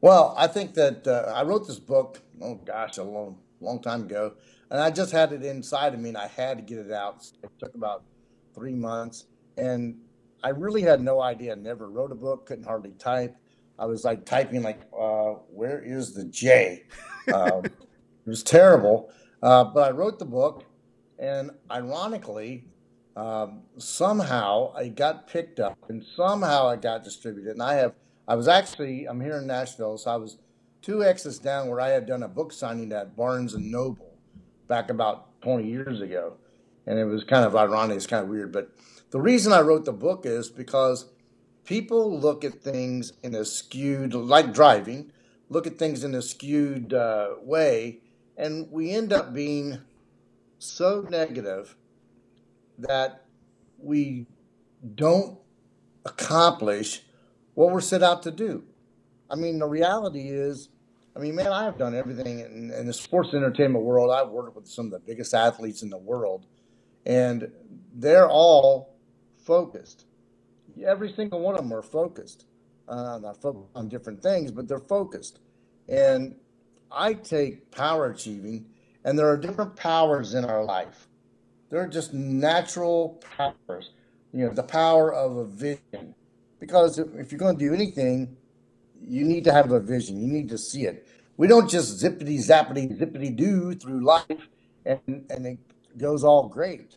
Well, 0.00 0.34
I 0.38 0.46
think 0.46 0.74
that 0.74 1.06
uh, 1.06 1.32
I 1.34 1.42
wrote 1.42 1.66
this 1.66 1.78
book, 1.78 2.22
oh 2.40 2.54
gosh, 2.54 2.96
a 2.96 3.02
long, 3.02 3.38
long 3.60 3.82
time 3.82 4.02
ago, 4.02 4.34
and 4.70 4.80
I 4.80 4.90
just 4.90 5.12
had 5.12 5.32
it 5.32 5.44
inside 5.44 5.92
of 5.92 6.00
me 6.00 6.10
and 6.10 6.18
I 6.18 6.28
had 6.28 6.56
to 6.56 6.62
get 6.62 6.78
it 6.78 6.92
out. 6.92 7.26
It 7.42 7.50
took 7.58 7.74
about 7.74 8.04
three 8.54 8.74
months, 8.74 9.26
and 9.58 9.98
I 10.42 10.50
really 10.50 10.82
had 10.82 11.02
no 11.02 11.20
idea. 11.20 11.54
Never 11.54 11.90
wrote 11.90 12.12
a 12.12 12.14
book, 12.14 12.46
couldn't 12.46 12.64
hardly 12.64 12.92
type. 12.92 13.36
I 13.78 13.86
was 13.86 14.04
like 14.04 14.24
typing, 14.24 14.62
like, 14.62 14.80
uh, 14.98 15.34
where 15.50 15.82
is 15.82 16.14
the 16.14 16.24
J? 16.24 16.84
Um, 17.32 17.64
it 17.64 17.72
was 18.26 18.42
terrible. 18.42 19.10
Uh, 19.42 19.64
but 19.64 19.88
I 19.88 19.90
wrote 19.90 20.18
the 20.18 20.24
book, 20.24 20.64
and 21.18 21.50
ironically, 21.70 22.64
um, 23.16 23.62
somehow 23.78 24.74
it 24.76 24.96
got 24.96 25.26
picked 25.26 25.60
up, 25.60 25.78
and 25.88 26.04
somehow 26.04 26.70
it 26.70 26.82
got 26.82 27.04
distributed. 27.04 27.52
And 27.52 27.62
I 27.62 27.74
have, 27.74 27.94
I 28.30 28.36
was 28.36 28.46
actually, 28.46 29.06
I'm 29.06 29.20
here 29.20 29.38
in 29.38 29.48
Nashville, 29.48 29.98
so 29.98 30.08
I 30.08 30.14
was 30.14 30.38
two 30.82 31.02
exits 31.02 31.40
down 31.40 31.68
where 31.68 31.80
I 31.80 31.88
had 31.88 32.06
done 32.06 32.22
a 32.22 32.28
book 32.28 32.52
signing 32.52 32.92
at 32.92 33.16
Barnes 33.16 33.54
and 33.54 33.72
Noble 33.72 34.16
back 34.68 34.88
about 34.88 35.42
20 35.42 35.68
years 35.68 36.00
ago, 36.00 36.34
and 36.86 36.96
it 36.96 37.06
was 37.06 37.24
kind 37.24 37.44
of 37.44 37.56
ironic. 37.56 37.96
It's 37.96 38.06
kind 38.06 38.22
of 38.22 38.30
weird, 38.30 38.52
but 38.52 38.70
the 39.10 39.20
reason 39.20 39.52
I 39.52 39.62
wrote 39.62 39.84
the 39.84 39.92
book 39.92 40.26
is 40.26 40.48
because 40.48 41.06
people 41.64 42.20
look 42.20 42.44
at 42.44 42.62
things 42.62 43.14
in 43.24 43.34
a 43.34 43.44
skewed, 43.44 44.14
like 44.14 44.54
driving, 44.54 45.10
look 45.48 45.66
at 45.66 45.76
things 45.76 46.04
in 46.04 46.14
a 46.14 46.22
skewed 46.22 46.94
uh, 46.94 47.30
way, 47.42 47.98
and 48.36 48.70
we 48.70 48.92
end 48.92 49.12
up 49.12 49.34
being 49.34 49.78
so 50.60 51.04
negative 51.10 51.74
that 52.78 53.24
we 53.76 54.28
don't 54.94 55.36
accomplish 56.04 57.02
what 57.54 57.72
we're 57.72 57.80
set 57.80 58.02
out 58.02 58.22
to 58.24 58.30
do. 58.30 58.64
I 59.30 59.36
mean, 59.36 59.58
the 59.58 59.66
reality 59.66 60.28
is, 60.28 60.68
I 61.16 61.20
mean, 61.20 61.34
man, 61.34 61.48
I've 61.48 61.78
done 61.78 61.94
everything 61.94 62.40
in, 62.40 62.72
in 62.72 62.86
the 62.86 62.92
sports 62.92 63.34
entertainment 63.34 63.84
world. 63.84 64.10
I've 64.10 64.30
worked 64.30 64.56
with 64.56 64.68
some 64.68 64.86
of 64.86 64.92
the 64.92 64.98
biggest 65.00 65.34
athletes 65.34 65.82
in 65.82 65.90
the 65.90 65.98
world, 65.98 66.46
and 67.06 67.50
they're 67.94 68.28
all 68.28 68.96
focused. 69.44 70.06
Every 70.84 71.12
single 71.12 71.40
one 71.40 71.54
of 71.54 71.62
them 71.62 71.72
are 71.72 71.82
focused. 71.82 72.46
Uh, 72.88 73.18
not 73.18 73.40
focused 73.40 73.70
on 73.74 73.88
different 73.88 74.22
things, 74.22 74.50
but 74.50 74.66
they're 74.66 74.78
focused. 74.78 75.38
And 75.88 76.34
I 76.90 77.14
take 77.14 77.70
power 77.70 78.06
achieving, 78.06 78.66
and 79.04 79.18
there 79.18 79.28
are 79.28 79.36
different 79.36 79.76
powers 79.76 80.34
in 80.34 80.44
our 80.44 80.64
life. 80.64 81.08
They're 81.70 81.86
just 81.86 82.12
natural 82.12 83.22
powers. 83.36 83.90
You 84.32 84.46
know, 84.46 84.52
the 84.52 84.62
power 84.62 85.12
of 85.12 85.36
a 85.36 85.44
vision. 85.44 86.14
Because 86.60 86.98
if, 86.98 87.32
you're 87.32 87.38
going 87.38 87.58
to 87.58 87.64
do 87.68 87.74
anything, 87.74 88.36
you 89.02 89.24
need 89.24 89.44
to 89.44 89.52
have 89.52 89.72
a 89.72 89.80
vision. 89.80 90.20
You 90.20 90.28
need 90.28 90.50
to 90.50 90.58
see 90.58 90.84
it. 90.84 91.08
We 91.36 91.48
don't 91.48 91.68
just 91.68 92.02
zippity 92.04 92.36
zappity 92.38 92.96
zippity 92.98 93.34
do 93.34 93.74
through 93.74 94.04
life 94.04 94.48
and, 94.84 95.24
and 95.30 95.46
it 95.46 95.58
goes 95.96 96.22
all 96.22 96.48
great. 96.48 96.96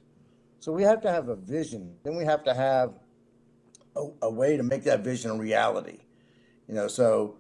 So 0.60 0.72
we 0.72 0.84
have 0.84 1.02
to 1.02 1.12
have 1.12 1.30
a 1.30 1.36
vision. 1.36 1.96
Then 2.04 2.18
we 2.18 2.26
have 2.26 2.44
to 2.44 2.54
have 2.54 2.94
a, 3.96 4.06
a 4.24 4.30
way 4.30 4.58
to 4.58 4.64
make 4.64 4.84
that 4.84 5.02
vision 5.02 5.32
a 5.32 5.36
reality. 5.36 6.00
You 6.68 6.76
know, 6.76 6.88
so 6.88 7.38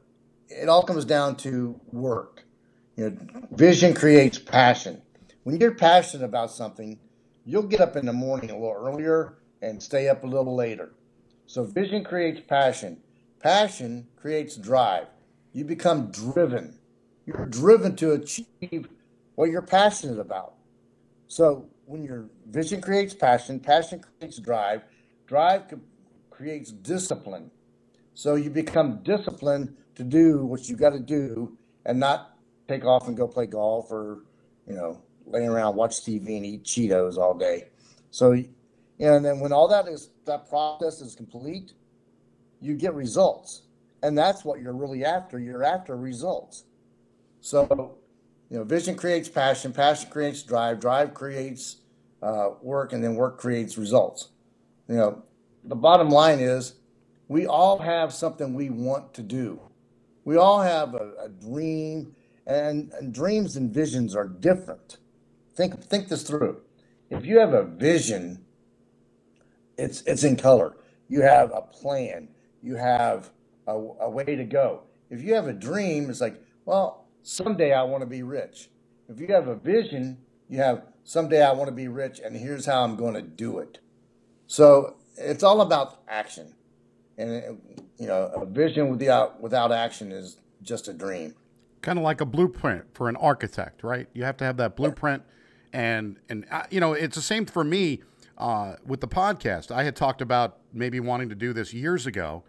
it 0.47 0.69
all 0.69 0.83
comes 0.83 1.05
down 1.05 1.35
to 1.37 1.79
work. 1.91 2.45
You 2.95 3.09
know, 3.09 3.17
vision 3.51 3.93
creates 3.93 4.39
passion. 4.39 5.01
When 5.43 5.59
you're 5.59 5.75
passionate 5.75 6.23
about 6.23 6.51
something, 6.51 6.99
you'll 7.45 7.63
get 7.63 7.81
up 7.81 7.95
in 7.95 8.05
the 8.05 8.13
morning 8.13 8.49
a 8.49 8.53
little 8.53 8.75
earlier 8.77 9.39
and 9.61 9.81
stay 9.81 10.07
up 10.07 10.23
a 10.23 10.27
little 10.27 10.55
later. 10.55 10.93
So 11.53 11.63
vision 11.63 12.03
creates 12.03 12.41
passion. 12.47 12.97
Passion 13.39 14.07
creates 14.15 14.55
drive. 14.55 15.05
You 15.51 15.65
become 15.65 16.09
driven. 16.09 16.79
You're 17.27 17.45
driven 17.45 17.95
to 17.97 18.13
achieve 18.13 18.89
what 19.35 19.51
you're 19.51 19.61
passionate 19.61 20.17
about. 20.17 20.55
So 21.27 21.69
when 21.85 22.03
your 22.03 22.25
vision 22.47 22.81
creates 22.81 23.13
passion, 23.13 23.59
passion 23.59 24.01
creates 24.01 24.39
drive, 24.39 24.81
drive 25.27 25.71
creates 26.31 26.71
discipline. 26.71 27.51
So 28.15 28.33
you 28.33 28.49
become 28.49 29.03
disciplined 29.03 29.77
to 29.93 30.03
do 30.03 30.47
what 30.47 30.67
you 30.67 30.75
got 30.75 30.93
to 30.93 30.99
do 30.99 31.55
and 31.85 31.99
not 31.99 32.35
take 32.67 32.83
off 32.83 33.07
and 33.07 33.15
go 33.15 33.27
play 33.27 33.45
golf 33.45 33.91
or, 33.91 34.23
you 34.67 34.73
know, 34.73 35.03
laying 35.27 35.49
around, 35.49 35.75
watch 35.75 36.01
TV 36.01 36.35
and 36.35 36.47
eat 36.47 36.63
Cheetos 36.63 37.17
all 37.17 37.37
day. 37.37 37.67
So, 38.09 38.43
and 38.99 39.23
then 39.25 39.39
when 39.39 39.51
all 39.51 39.67
that 39.67 39.87
is, 39.87 40.09
that 40.25 40.49
process 40.49 41.01
is 41.01 41.15
complete, 41.15 41.73
you 42.61 42.75
get 42.75 42.93
results. 42.93 43.63
And 44.01 44.17
that's 44.17 44.43
what 44.43 44.59
you're 44.59 44.73
really 44.73 45.05
after. 45.05 45.39
You're 45.39 45.63
after 45.63 45.95
results. 45.95 46.65
So, 47.41 47.97
you 48.49 48.57
know, 48.57 48.63
vision 48.63 48.95
creates 48.95 49.27
passion, 49.29 49.73
passion 49.73 50.09
creates 50.09 50.43
drive, 50.43 50.79
drive 50.79 51.13
creates 51.13 51.77
uh, 52.21 52.51
work, 52.61 52.93
and 52.93 53.03
then 53.03 53.15
work 53.15 53.37
creates 53.37 53.77
results. 53.77 54.29
You 54.87 54.95
know, 54.95 55.23
the 55.63 55.75
bottom 55.75 56.09
line 56.09 56.39
is 56.39 56.75
we 57.27 57.47
all 57.47 57.79
have 57.79 58.13
something 58.13 58.53
we 58.53 58.69
want 58.69 59.13
to 59.15 59.21
do. 59.21 59.59
We 60.25 60.37
all 60.37 60.61
have 60.61 60.93
a, 60.93 61.13
a 61.25 61.29
dream, 61.29 62.15
and, 62.47 62.91
and 62.93 63.13
dreams 63.13 63.55
and 63.57 63.73
visions 63.73 64.15
are 64.15 64.27
different. 64.27 64.97
Think 65.55 65.81
think 65.83 66.07
this 66.07 66.23
through. 66.23 66.61
If 67.09 67.25
you 67.25 67.39
have 67.39 67.53
a 67.53 67.63
vision, 67.63 68.42
it's 69.77 70.01
it's 70.01 70.23
in 70.23 70.35
color. 70.35 70.75
You 71.07 71.21
have 71.21 71.51
a 71.51 71.61
plan. 71.61 72.29
You 72.61 72.75
have 72.75 73.29
a, 73.67 73.73
a 73.73 74.09
way 74.09 74.23
to 74.23 74.43
go. 74.43 74.83
If 75.09 75.21
you 75.21 75.35
have 75.35 75.47
a 75.47 75.53
dream, 75.53 76.09
it's 76.09 76.21
like, 76.21 76.41
well, 76.65 77.05
someday 77.21 77.73
I 77.73 77.83
want 77.83 78.01
to 78.01 78.07
be 78.07 78.23
rich. 78.23 78.69
If 79.09 79.19
you 79.19 79.27
have 79.27 79.47
a 79.47 79.55
vision, 79.55 80.17
you 80.49 80.59
have 80.59 80.83
someday 81.03 81.43
I 81.43 81.51
want 81.51 81.67
to 81.67 81.75
be 81.75 81.87
rich, 81.87 82.19
and 82.23 82.35
here's 82.35 82.65
how 82.65 82.83
I'm 82.83 82.95
going 82.95 83.13
to 83.15 83.21
do 83.21 83.59
it. 83.59 83.79
So 84.47 84.95
it's 85.17 85.43
all 85.43 85.61
about 85.61 86.01
action, 86.07 86.53
and 87.17 87.59
you 87.97 88.07
know, 88.07 88.31
a 88.35 88.45
vision 88.45 88.89
without 88.89 89.41
without 89.41 89.71
action 89.71 90.11
is 90.11 90.37
just 90.61 90.87
a 90.87 90.93
dream. 90.93 91.35
Kind 91.81 91.99
of 91.99 92.03
like 92.03 92.21
a 92.21 92.25
blueprint 92.25 92.85
for 92.93 93.09
an 93.09 93.17
architect, 93.17 93.83
right? 93.83 94.07
You 94.13 94.23
have 94.23 94.37
to 94.37 94.45
have 94.45 94.57
that 94.57 94.75
blueprint, 94.75 95.23
and 95.73 96.17
and 96.29 96.45
uh, 96.49 96.63
you 96.69 96.79
know, 96.79 96.93
it's 96.93 97.15
the 97.15 97.21
same 97.21 97.45
for 97.45 97.63
me 97.63 98.01
uh, 98.37 98.75
with 98.85 99.01
the 99.01 99.07
podcast. 99.07 99.71
I 99.71 99.83
had 99.83 99.95
talked 99.95 100.21
about 100.21 100.59
maybe 100.73 100.99
wanting 100.99 101.29
to 101.29 101.35
do 101.35 101.53
this 101.53 101.73
years 101.73 102.05
ago, 102.05 102.43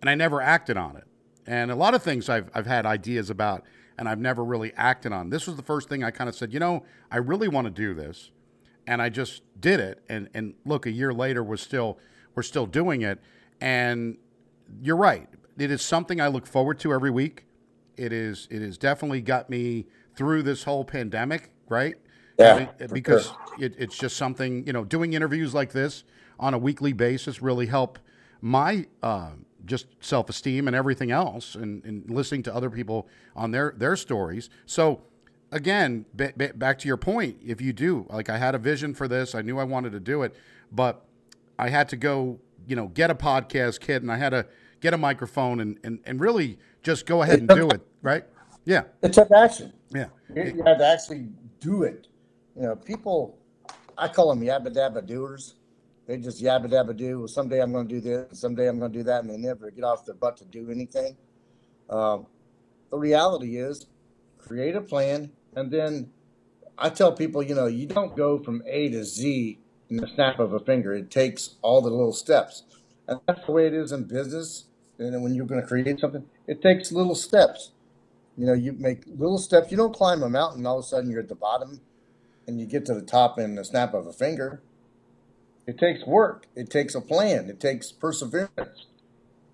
and 0.00 0.08
I 0.08 0.14
never 0.14 0.40
acted 0.40 0.76
on 0.76 0.96
it. 0.96 1.04
And 1.46 1.70
a 1.70 1.76
lot 1.76 1.94
of 1.94 2.02
things 2.02 2.28
I've 2.28 2.50
I've 2.54 2.66
had 2.66 2.86
ideas 2.86 3.30
about, 3.30 3.64
and 3.98 4.08
I've 4.08 4.18
never 4.18 4.44
really 4.44 4.72
acted 4.76 5.12
on. 5.12 5.30
This 5.30 5.46
was 5.46 5.56
the 5.56 5.62
first 5.62 5.88
thing 5.88 6.02
I 6.02 6.10
kind 6.10 6.28
of 6.28 6.34
said, 6.34 6.52
you 6.52 6.60
know, 6.60 6.84
I 7.10 7.18
really 7.18 7.48
want 7.48 7.66
to 7.66 7.70
do 7.70 7.94
this, 7.94 8.30
and 8.86 9.00
I 9.00 9.08
just 9.08 9.42
did 9.60 9.80
it. 9.80 10.02
And 10.08 10.28
and 10.34 10.54
look, 10.64 10.86
a 10.86 10.90
year 10.90 11.12
later, 11.12 11.42
we're 11.44 11.56
still 11.56 11.98
we're 12.34 12.42
still 12.42 12.66
doing 12.66 13.02
it. 13.02 13.20
And 13.60 14.18
you're 14.82 14.96
right. 14.96 15.28
It 15.58 15.70
is 15.70 15.82
something 15.82 16.20
I 16.20 16.28
look 16.28 16.46
forward 16.46 16.78
to 16.80 16.92
every 16.92 17.10
week. 17.10 17.46
It 17.96 18.12
is 18.12 18.46
it 18.50 18.62
has 18.62 18.76
definitely 18.78 19.22
got 19.22 19.48
me 19.48 19.86
through 20.14 20.42
this 20.42 20.64
whole 20.64 20.84
pandemic, 20.84 21.50
right? 21.68 21.96
Yeah, 22.38 22.66
because 22.92 23.26
sure. 23.26 23.36
it, 23.58 23.74
it's 23.78 23.96
just 23.96 24.16
something 24.16 24.66
you 24.66 24.72
know. 24.72 24.84
Doing 24.84 25.14
interviews 25.14 25.54
like 25.54 25.72
this 25.72 26.04
on 26.38 26.52
a 26.52 26.58
weekly 26.58 26.92
basis 26.92 27.40
really 27.40 27.66
help 27.66 27.98
my 28.40 28.86
uh, 29.02 29.30
just 29.64 29.86
self 30.00 30.28
esteem 30.28 30.66
and 30.66 30.76
everything 30.76 31.10
else, 31.10 31.54
and, 31.54 31.84
and, 31.84 32.08
listening 32.10 32.42
to 32.44 32.54
other 32.54 32.70
people 32.70 33.08
on 33.34 33.50
their 33.50 33.74
their 33.76 33.96
stories. 33.96 34.48
So 34.66 35.02
again, 35.50 36.06
b- 36.14 36.32
b- 36.36 36.52
back 36.54 36.78
to 36.80 36.88
your 36.88 36.96
point, 36.96 37.38
if 37.44 37.60
you 37.60 37.72
do 37.72 38.06
like, 38.10 38.28
I 38.28 38.38
had 38.38 38.54
a 38.54 38.58
vision 38.58 38.94
for 38.94 39.08
this, 39.08 39.34
I 39.34 39.42
knew 39.42 39.58
I 39.58 39.64
wanted 39.64 39.92
to 39.92 40.00
do 40.00 40.22
it, 40.22 40.34
but 40.70 41.04
I 41.58 41.70
had 41.70 41.88
to 41.90 41.96
go, 41.96 42.38
you 42.66 42.76
know, 42.76 42.88
get 42.88 43.10
a 43.10 43.14
podcast 43.14 43.80
kit, 43.80 44.02
and 44.02 44.10
I 44.12 44.16
had 44.16 44.30
to 44.30 44.46
get 44.80 44.94
a 44.94 44.98
microphone 44.98 45.60
and 45.60 45.78
and, 45.82 46.00
and 46.04 46.20
really 46.20 46.58
just 46.82 47.06
go 47.06 47.22
ahead 47.22 47.40
and 47.40 47.48
do 47.48 47.68
it, 47.70 47.80
right? 48.02 48.24
Yeah, 48.64 48.82
it 49.02 49.12
took 49.12 49.30
action. 49.30 49.72
Yeah, 49.90 50.06
you 50.34 50.62
had 50.64 50.78
to 50.78 50.86
actually 50.86 51.28
do 51.60 51.82
it. 51.82 52.08
You 52.56 52.62
know, 52.62 52.76
people, 52.76 53.38
I 53.98 54.08
call 54.08 54.34
them 54.34 54.40
yabba 54.40 54.74
dabba 54.74 55.06
doers. 55.06 55.56
They 56.06 56.16
just 56.16 56.42
yabba 56.42 56.70
dabba 56.70 56.96
do. 56.96 57.18
Well, 57.18 57.28
someday 57.28 57.60
I'm 57.60 57.70
going 57.70 57.86
to 57.86 57.94
do 57.94 58.00
this, 58.00 58.40
someday 58.40 58.68
I'm 58.68 58.78
going 58.78 58.92
to 58.92 58.98
do 58.98 59.04
that, 59.04 59.22
and 59.22 59.30
they 59.30 59.36
never 59.36 59.70
get 59.70 59.84
off 59.84 60.06
their 60.06 60.14
butt 60.14 60.38
to 60.38 60.46
do 60.46 60.70
anything. 60.70 61.16
Um, 61.90 62.26
the 62.90 62.96
reality 62.96 63.58
is, 63.58 63.86
create 64.38 64.74
a 64.74 64.80
plan, 64.80 65.32
and 65.54 65.70
then 65.70 66.10
I 66.78 66.88
tell 66.88 67.12
people, 67.12 67.42
you 67.42 67.54
know, 67.54 67.66
you 67.66 67.86
don't 67.86 68.16
go 68.16 68.38
from 68.38 68.62
A 68.66 68.88
to 68.88 69.04
Z 69.04 69.58
in 69.90 69.96
the 69.98 70.08
snap 70.14 70.38
of 70.38 70.54
a 70.54 70.60
finger. 70.60 70.94
It 70.94 71.10
takes 71.10 71.56
all 71.60 71.82
the 71.82 71.90
little 71.90 72.12
steps, 72.12 72.62
and 73.06 73.20
that's 73.26 73.44
the 73.44 73.52
way 73.52 73.66
it 73.66 73.74
is 73.74 73.92
in 73.92 74.04
business. 74.04 74.64
And 74.98 75.22
when 75.22 75.34
you're 75.34 75.46
going 75.46 75.60
to 75.60 75.66
create 75.66 76.00
something, 76.00 76.24
it 76.46 76.62
takes 76.62 76.90
little 76.90 77.14
steps. 77.14 77.72
You 78.38 78.46
know, 78.46 78.54
you 78.54 78.72
make 78.72 79.02
little 79.06 79.36
steps. 79.36 79.70
You 79.70 79.76
don't 79.76 79.94
climb 79.94 80.22
a 80.22 80.30
mountain, 80.30 80.64
all 80.64 80.78
of 80.78 80.84
a 80.86 80.88
sudden 80.88 81.10
you're 81.10 81.20
at 81.20 81.28
the 81.28 81.34
bottom 81.34 81.80
and 82.46 82.60
you 82.60 82.66
get 82.66 82.86
to 82.86 82.94
the 82.94 83.02
top 83.02 83.38
in 83.38 83.54
the 83.54 83.64
snap 83.64 83.94
of 83.94 84.06
a 84.06 84.12
finger. 84.12 84.62
It 85.66 85.78
takes 85.78 86.06
work. 86.06 86.46
It 86.54 86.70
takes 86.70 86.94
a 86.94 87.00
plan. 87.00 87.50
It 87.50 87.58
takes 87.58 87.90
perseverance. 87.90 88.86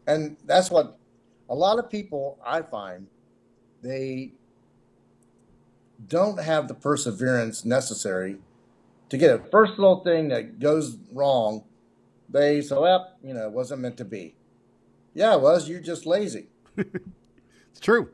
And 0.06 0.37
that's 0.44 0.70
what 0.70 0.99
a 1.49 1.54
lot 1.54 1.78
of 1.78 1.90
people 1.90 2.38
I 2.44 2.62
find 2.62 3.06
they 3.82 4.32
don't 6.08 6.40
have 6.40 6.68
the 6.68 6.75
perseverance 6.75 7.64
necessary 7.64 8.37
to 9.08 9.18
get 9.18 9.34
a 9.34 9.38
first 9.50 9.72
little 9.72 10.02
thing 10.02 10.28
that 10.28 10.58
goes 10.58 10.96
wrong. 11.12 11.64
They 12.28 12.61
say, 12.62 12.76
well, 12.76 13.14
you 13.22 13.34
know, 13.34 13.46
it 13.46 13.52
wasn't 13.52 13.82
meant 13.82 13.96
to 13.99 14.04
be. 14.04 14.34
Yeah, 15.14 15.34
it 15.34 15.40
was. 15.40 15.68
You're 15.68 15.80
just 15.80 16.06
lazy. 16.06 16.46
it's 16.76 17.80
true. 17.80 18.11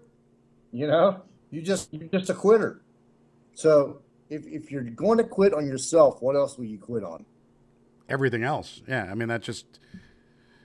You 0.72 0.88
know, 0.88 1.22
you 1.50 1.62
just 1.62 1.92
you're 1.92 2.08
just 2.08 2.30
a 2.30 2.34
quitter. 2.34 2.82
So 3.54 4.00
if, 4.30 4.46
if 4.46 4.70
you're 4.70 4.82
going 4.82 5.18
to 5.18 5.24
quit 5.24 5.52
on 5.54 5.66
yourself, 5.66 6.22
what 6.22 6.36
else 6.36 6.56
will 6.56 6.66
you 6.66 6.78
quit 6.78 7.04
on? 7.04 7.24
Everything 8.08 8.42
else. 8.42 8.80
Yeah, 8.88 9.06
I 9.10 9.14
mean 9.14 9.28
that 9.28 9.42
just 9.42 9.80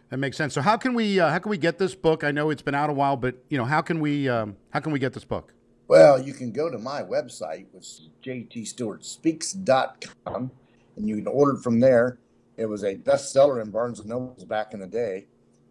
that 0.09 0.17
makes 0.17 0.37
sense. 0.37 0.53
So 0.53 0.61
how 0.61 0.77
can 0.77 0.93
we 0.93 1.19
uh, 1.19 1.29
how 1.29 1.39
can 1.39 1.49
we 1.49 1.57
get 1.57 1.77
this 1.77 1.93
book? 1.95 2.23
I 2.23 2.31
know 2.31 2.51
it's 2.51 2.61
been 2.61 2.75
out 2.75 2.89
a 2.89 2.93
while, 2.93 3.17
but 3.17 3.35
you 3.49 3.57
know 3.57 3.65
how 3.65 3.81
can 3.81 3.99
we 3.99 4.29
um, 4.29 4.55
how 4.69 4.79
can 4.79 4.93
we 4.93 4.99
get 4.99 5.11
this 5.13 5.25
book? 5.25 5.53
Well, 5.87 6.21
you 6.21 6.33
can 6.33 6.51
go 6.51 6.69
to 6.69 6.77
my 6.77 7.01
website, 7.03 7.65
which 7.73 7.83
is 7.83 8.09
jtstewartspeaks.com, 8.23 10.51
and 10.95 11.09
you 11.09 11.17
can 11.17 11.27
order 11.27 11.57
from 11.57 11.81
there. 11.81 12.17
It 12.55 12.67
was 12.67 12.83
a 12.83 12.95
bestseller 12.95 13.61
in 13.61 13.69
Barnes 13.71 13.99
and 13.99 14.07
Nobles 14.07 14.45
back 14.45 14.73
in 14.73 14.79
the 14.79 14.87
day. 14.87 15.25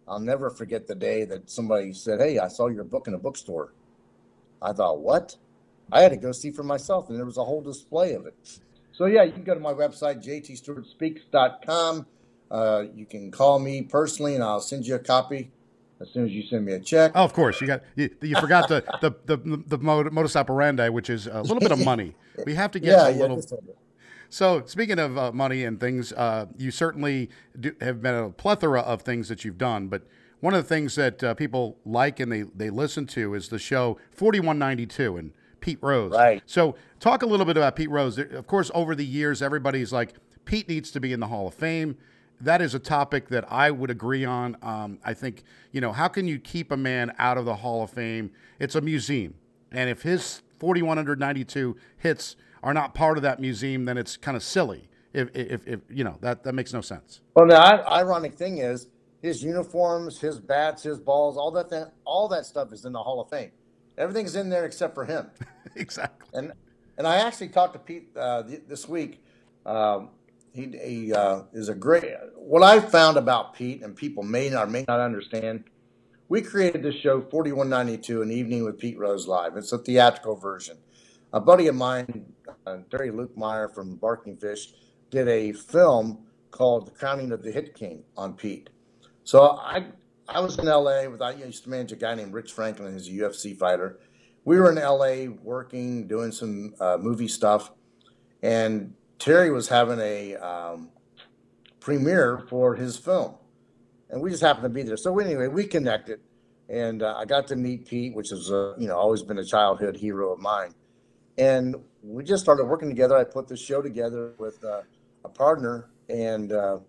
I'll 0.07 0.19
never 0.19 0.51
forget 0.51 0.85
the 0.85 0.95
day 0.95 1.25
that 1.25 1.49
somebody 1.49 1.91
said, 1.93 2.19
"Hey, 2.19 2.37
I 2.37 2.49
saw 2.49 2.67
your 2.67 2.83
book 2.83 3.07
in 3.07 3.15
a 3.15 3.17
bookstore." 3.17 3.73
I 4.61 4.73
thought, 4.73 4.99
"What?" 4.99 5.37
I 5.91 6.01
had 6.01 6.11
to 6.11 6.17
go 6.17 6.31
see 6.31 6.51
for 6.51 6.63
myself, 6.63 7.09
and 7.09 7.17
there 7.17 7.25
was 7.25 7.37
a 7.37 7.43
whole 7.43 7.61
display 7.61 8.13
of 8.13 8.25
it. 8.25 8.59
So 8.91 9.05
yeah, 9.05 9.23
you 9.23 9.31
can 9.31 9.43
go 9.43 9.53
to 9.53 9.59
my 9.59 9.73
website, 9.73 10.23
jtstewartspeaks.com. 10.23 12.05
Uh, 12.51 12.83
you 12.93 13.05
can 13.05 13.31
call 13.31 13.59
me 13.59 13.81
personally, 13.81 14.35
and 14.35 14.43
I'll 14.43 14.61
send 14.61 14.85
you 14.85 14.95
a 14.95 14.99
copy 14.99 15.51
as 15.99 16.09
soon 16.11 16.25
as 16.25 16.31
you 16.31 16.43
send 16.43 16.65
me 16.65 16.73
a 16.73 16.79
check. 16.79 17.11
Oh, 17.15 17.23
of 17.23 17.33
course, 17.33 17.59
you 17.59 17.67
got 17.67 17.83
you, 17.95 18.09
you 18.21 18.35
forgot 18.39 18.67
the, 18.67 18.83
the 19.01 19.11
the 19.25 19.63
the 19.67 19.77
modus 19.77 20.35
operandi, 20.35 20.89
which 20.89 21.09
is 21.09 21.27
a 21.27 21.41
little 21.41 21.59
bit 21.59 21.71
of 21.71 21.83
money. 21.83 22.15
We 22.45 22.55
have 22.55 22.71
to 22.71 22.79
get 22.79 22.89
yeah, 22.89 23.09
a 23.09 23.11
little. 23.11 23.37
Yeah, 23.37 23.73
so, 24.33 24.63
speaking 24.65 24.97
of 24.97 25.15
uh, 25.15 25.31
money 25.31 25.63
and 25.63 25.79
things, 25.79 26.11
uh, 26.11 26.47
you 26.57 26.71
certainly 26.71 27.29
do, 27.59 27.75
have 27.81 28.01
been 28.01 28.15
a 28.15 28.31
plethora 28.31 28.79
of 28.81 29.03
things 29.03 29.29
that 29.29 29.45
you've 29.45 29.59
done. 29.59 29.89
But 29.89 30.07
one 30.39 30.55
of 30.55 30.63
the 30.63 30.67
things 30.67 30.95
that 30.95 31.23
uh, 31.23 31.35
people 31.35 31.77
like 31.85 32.19
and 32.19 32.31
they, 32.31 32.41
they 32.41 32.71
listen 32.71 33.05
to 33.09 33.35
is 33.35 33.49
the 33.49 33.59
show 33.59 33.99
4192. 34.11 35.17
And 35.17 35.33
Pete 35.63 35.79
Rose. 35.81 36.11
Right. 36.11 36.43
So 36.45 36.75
talk 36.99 37.23
a 37.23 37.25
little 37.25 37.45
bit 37.45 37.55
about 37.55 37.77
Pete 37.77 37.89
Rose. 37.89 38.19
Of 38.19 38.47
course, 38.47 38.69
over 38.75 38.95
the 38.95 39.05
years, 39.05 39.41
everybody's 39.41 39.93
like, 39.93 40.13
Pete 40.43 40.67
needs 40.67 40.91
to 40.91 40.99
be 40.99 41.13
in 41.13 41.21
the 41.21 41.27
Hall 41.27 41.47
of 41.47 41.53
Fame. 41.53 41.97
That 42.41 42.61
is 42.61 42.75
a 42.75 42.79
topic 42.79 43.29
that 43.29 43.49
I 43.49 43.71
would 43.71 43.89
agree 43.89 44.25
on. 44.25 44.57
Um, 44.61 44.99
I 45.05 45.13
think, 45.13 45.43
you 45.71 45.79
know, 45.79 45.93
how 45.93 46.09
can 46.09 46.27
you 46.27 46.37
keep 46.37 46.73
a 46.73 46.75
man 46.75 47.13
out 47.17 47.37
of 47.37 47.45
the 47.45 47.55
Hall 47.55 47.81
of 47.81 47.91
Fame? 47.91 48.31
It's 48.59 48.75
a 48.75 48.81
museum. 48.81 49.35
And 49.71 49.89
if 49.89 50.01
his 50.01 50.41
4,192 50.59 51.77
hits 51.97 52.35
are 52.61 52.73
not 52.73 52.93
part 52.93 53.17
of 53.17 53.23
that 53.23 53.39
museum, 53.39 53.85
then 53.85 53.97
it's 53.97 54.17
kind 54.17 54.35
of 54.35 54.43
silly. 54.43 54.89
If, 55.13 55.29
if, 55.33 55.65
if, 55.65 55.79
you 55.89 56.03
know, 56.03 56.17
that, 56.19 56.43
that 56.43 56.53
makes 56.53 56.73
no 56.73 56.81
sense. 56.81 57.21
Well, 57.35 57.47
the 57.47 57.57
ironic 57.57 58.33
thing 58.33 58.57
is 58.57 58.89
his 59.21 59.41
uniforms, 59.41 60.19
his 60.19 60.41
bats, 60.41 60.83
his 60.83 60.99
balls, 60.99 61.37
all 61.37 61.51
that, 61.51 61.69
thing, 61.69 61.85
all 62.03 62.27
that 62.27 62.45
stuff 62.45 62.73
is 62.73 62.83
in 62.83 62.91
the 62.91 63.01
Hall 63.01 63.21
of 63.21 63.29
Fame. 63.29 63.51
Everything's 63.97 64.35
in 64.35 64.49
there 64.49 64.65
except 64.65 64.93
for 64.95 65.05
him. 65.05 65.27
exactly. 65.75 66.27
And 66.33 66.53
and 66.97 67.07
I 67.07 67.17
actually 67.17 67.49
talked 67.49 67.73
to 67.73 67.79
Pete 67.79 68.09
uh, 68.15 68.43
this 68.67 68.87
week. 68.87 69.23
Um, 69.65 70.09
he, 70.53 70.67
he 70.83 71.13
uh, 71.13 71.43
is 71.51 71.69
a 71.69 71.73
great. 71.73 72.05
What 72.35 72.61
I 72.61 72.79
found 72.79 73.17
about 73.17 73.55
Pete, 73.55 73.81
and 73.81 73.95
people 73.95 74.23
may 74.23 74.49
not 74.49 74.69
may 74.69 74.85
not 74.87 74.99
understand, 74.99 75.63
we 76.29 76.41
created 76.41 76.83
this 76.83 76.95
show 76.95 77.21
4192, 77.21 78.21
an 78.21 78.31
evening 78.31 78.63
with 78.63 78.77
Pete 78.77 78.97
Rose 78.97 79.27
live. 79.27 79.57
It's 79.57 79.71
a 79.71 79.77
theatrical 79.77 80.35
version. 80.35 80.77
A 81.33 81.39
buddy 81.39 81.67
of 81.67 81.75
mine, 81.75 82.25
uh, 82.67 82.77
Terry 82.91 83.09
Luke 83.09 83.35
Meyer 83.35 83.67
from 83.67 83.95
Barking 83.95 84.37
Fish, 84.37 84.73
did 85.09 85.27
a 85.27 85.51
film 85.51 86.19
called 86.51 86.87
The 86.87 86.91
Crowning 86.91 87.31
of 87.31 87.41
the 87.41 87.51
Hit 87.51 87.73
King 87.73 88.03
on 88.15 88.33
Pete. 88.33 88.69
So 89.23 89.57
I 89.57 89.87
I 90.27 90.39
was 90.39 90.57
in 90.57 90.65
LA 90.65 91.07
with 91.09 91.21
I 91.21 91.31
used 91.31 91.63
to 91.63 91.69
manage 91.69 91.91
a 91.91 91.95
guy 91.95 92.15
named 92.15 92.33
Rich 92.33 92.53
Franklin, 92.53 92.93
who's 92.93 93.07
a 93.07 93.11
UFC 93.11 93.57
fighter. 93.57 93.99
We 94.45 94.59
were 94.59 94.71
in 94.71 94.77
LA 94.77 95.33
working, 95.43 96.07
doing 96.07 96.31
some 96.31 96.73
uh, 96.79 96.97
movie 96.99 97.27
stuff, 97.27 97.71
and 98.41 98.93
Terry 99.19 99.51
was 99.51 99.67
having 99.67 99.99
a 99.99 100.35
um, 100.35 100.89
premiere 101.79 102.45
for 102.49 102.75
his 102.75 102.97
film, 102.97 103.35
and 104.09 104.21
we 104.21 104.29
just 104.29 104.41
happened 104.41 104.63
to 104.63 104.69
be 104.69 104.83
there. 104.83 104.97
So 104.97 105.17
anyway, 105.19 105.47
we 105.47 105.65
connected, 105.65 106.21
and 106.69 107.03
uh, 107.03 107.15
I 107.17 107.25
got 107.25 107.47
to 107.47 107.55
meet 107.55 107.85
Pete, 107.85 108.15
which 108.15 108.29
has 108.29 108.49
you 108.49 108.87
know 108.87 108.97
always 108.97 109.23
been 109.23 109.39
a 109.39 109.45
childhood 109.45 109.97
hero 109.97 110.31
of 110.31 110.39
mine, 110.39 110.73
and 111.37 111.75
we 112.01 112.23
just 112.23 112.43
started 112.43 112.65
working 112.65 112.89
together. 112.89 113.17
I 113.17 113.25
put 113.25 113.47
the 113.47 113.57
show 113.57 113.81
together 113.81 114.33
with 114.37 114.63
uh, 114.63 114.81
a 115.25 115.29
partner, 115.29 115.89
and 116.09 116.51
uh, 116.53 116.79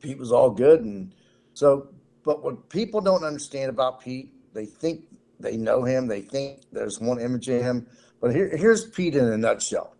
Pete 0.00 0.18
was 0.18 0.30
all 0.30 0.50
good, 0.50 0.82
and 0.82 1.14
so. 1.54 1.88
But 2.24 2.42
what 2.42 2.68
people 2.68 3.00
don't 3.00 3.24
understand 3.24 3.70
about 3.70 4.00
Pete, 4.00 4.32
they 4.54 4.66
think 4.66 5.04
they 5.40 5.56
know 5.56 5.84
him, 5.84 6.06
they 6.06 6.20
think 6.20 6.60
there's 6.70 7.00
one 7.00 7.20
image 7.20 7.48
of 7.48 7.62
him. 7.62 7.86
But 8.20 8.34
here, 8.34 8.56
here's 8.56 8.84
Pete 8.84 9.16
in 9.16 9.24
a 9.24 9.36
nutshell. 9.36 9.96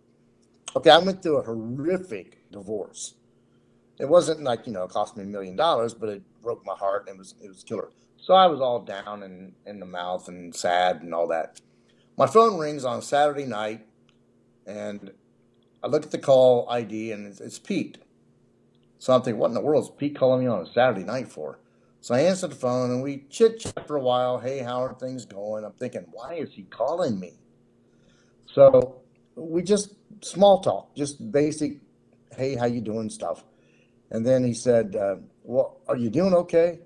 Okay, 0.75 0.89
I 0.89 0.97
went 0.97 1.21
through 1.21 1.37
a 1.37 1.43
horrific 1.43 2.49
divorce. 2.51 3.15
It 3.99 4.09
wasn't 4.09 4.41
like 4.41 4.65
you 4.65 4.73
know, 4.73 4.83
it 4.83 4.89
cost 4.89 5.17
me 5.17 5.23
a 5.23 5.27
million 5.27 5.55
dollars, 5.55 5.93
but 5.93 6.09
it 6.09 6.23
broke 6.41 6.65
my 6.65 6.75
heart 6.75 7.07
and 7.07 7.15
it 7.15 7.19
was 7.19 7.35
it 7.43 7.47
was 7.47 7.63
killer. 7.63 7.89
So 8.17 8.33
I 8.33 8.47
was 8.47 8.61
all 8.61 8.79
down 8.79 9.21
and 9.23 9.53
in 9.65 9.79
the 9.79 9.85
mouth 9.85 10.29
and 10.29 10.55
sad 10.55 11.01
and 11.01 11.13
all 11.13 11.27
that. 11.27 11.59
My 12.17 12.25
phone 12.25 12.57
rings 12.57 12.85
on 12.85 13.01
Saturday 13.01 13.45
night, 13.45 13.85
and 14.65 15.11
I 15.83 15.87
look 15.87 16.05
at 16.05 16.11
the 16.11 16.17
call 16.17 16.67
ID 16.69 17.11
and 17.11 17.27
it's, 17.27 17.41
it's 17.41 17.59
Pete. 17.59 17.97
So 18.97 19.13
I'm 19.13 19.21
thinking, 19.21 19.39
what 19.39 19.49
in 19.49 19.53
the 19.53 19.61
world 19.61 19.83
is 19.83 19.91
Pete 19.97 20.15
calling 20.15 20.41
me 20.41 20.47
on 20.47 20.61
a 20.61 20.65
Saturday 20.65 21.03
night 21.03 21.27
for? 21.27 21.59
So 22.03 22.13
I 22.13 22.19
answered 22.19 22.51
the 22.51 22.55
phone 22.55 22.91
and 22.91 23.01
we 23.01 23.23
chit 23.29 23.61
chat 23.61 23.87
for 23.87 23.95
a 23.95 24.01
while. 24.01 24.37
Hey, 24.37 24.59
how 24.59 24.83
are 24.83 24.93
things 24.93 25.25
going? 25.25 25.63
I'm 25.63 25.71
thinking, 25.71 26.05
why 26.11 26.33
is 26.33 26.51
he 26.51 26.63
calling 26.63 27.17
me? 27.17 27.31
So 28.45 28.97
we 29.37 29.61
just 29.61 29.93
small 30.19 30.59
talk, 30.59 30.93
just 30.97 31.31
basic, 31.31 31.77
hey, 32.35 32.55
how 32.55 32.65
you 32.65 32.81
doing 32.81 33.09
stuff. 33.09 33.45
And 34.11 34.25
then 34.25 34.43
he 34.43 34.53
said, 34.53 34.97
uh, 34.97 35.15
well, 35.43 35.79
are 35.87 35.95
you 35.95 36.09
doing 36.09 36.33
okay? 36.33 36.79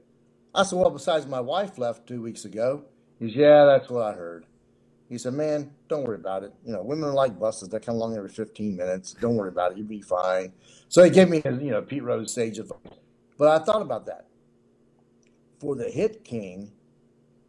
I 0.54 0.62
said, 0.62 0.78
well, 0.78 0.92
besides 0.92 1.26
my 1.26 1.42
wife 1.42 1.80
left 1.80 2.06
two 2.06 2.22
weeks 2.22 2.46
ago. 2.46 2.84
He 3.18 3.30
said, 3.30 3.38
yeah, 3.38 3.66
that's 3.66 3.90
what 3.90 4.04
I 4.04 4.14
heard. 4.14 4.46
He 5.10 5.18
said, 5.18 5.34
man, 5.34 5.72
don't 5.90 6.04
worry 6.04 6.18
about 6.18 6.44
it. 6.44 6.54
You 6.64 6.74
know, 6.74 6.84
women 6.84 7.10
are 7.10 7.16
like 7.16 7.40
buses. 7.40 7.70
They 7.70 7.80
come 7.80 7.96
along 7.96 8.16
every 8.16 8.30
15 8.30 8.78
minutes. 8.78 9.16
Don't 9.20 9.36
worry 9.36 9.50
about 9.50 9.72
it. 9.72 9.80
You'll 9.80 9.88
be 9.88 10.00
fine. 10.00 10.54
So 10.90 11.04
he 11.04 11.10
gave 11.10 11.28
me, 11.28 11.42
you 11.44 11.72
know, 11.72 11.82
Pete 11.82 12.04
Rose 12.04 12.32
sage 12.32 12.60
advice. 12.60 12.78
But 13.40 13.48
I 13.60 13.66
thought 13.66 13.82
about 13.82 14.06
that 14.06 14.27
for 15.60 15.76
the 15.76 15.90
hit 15.90 16.24
king 16.24 16.72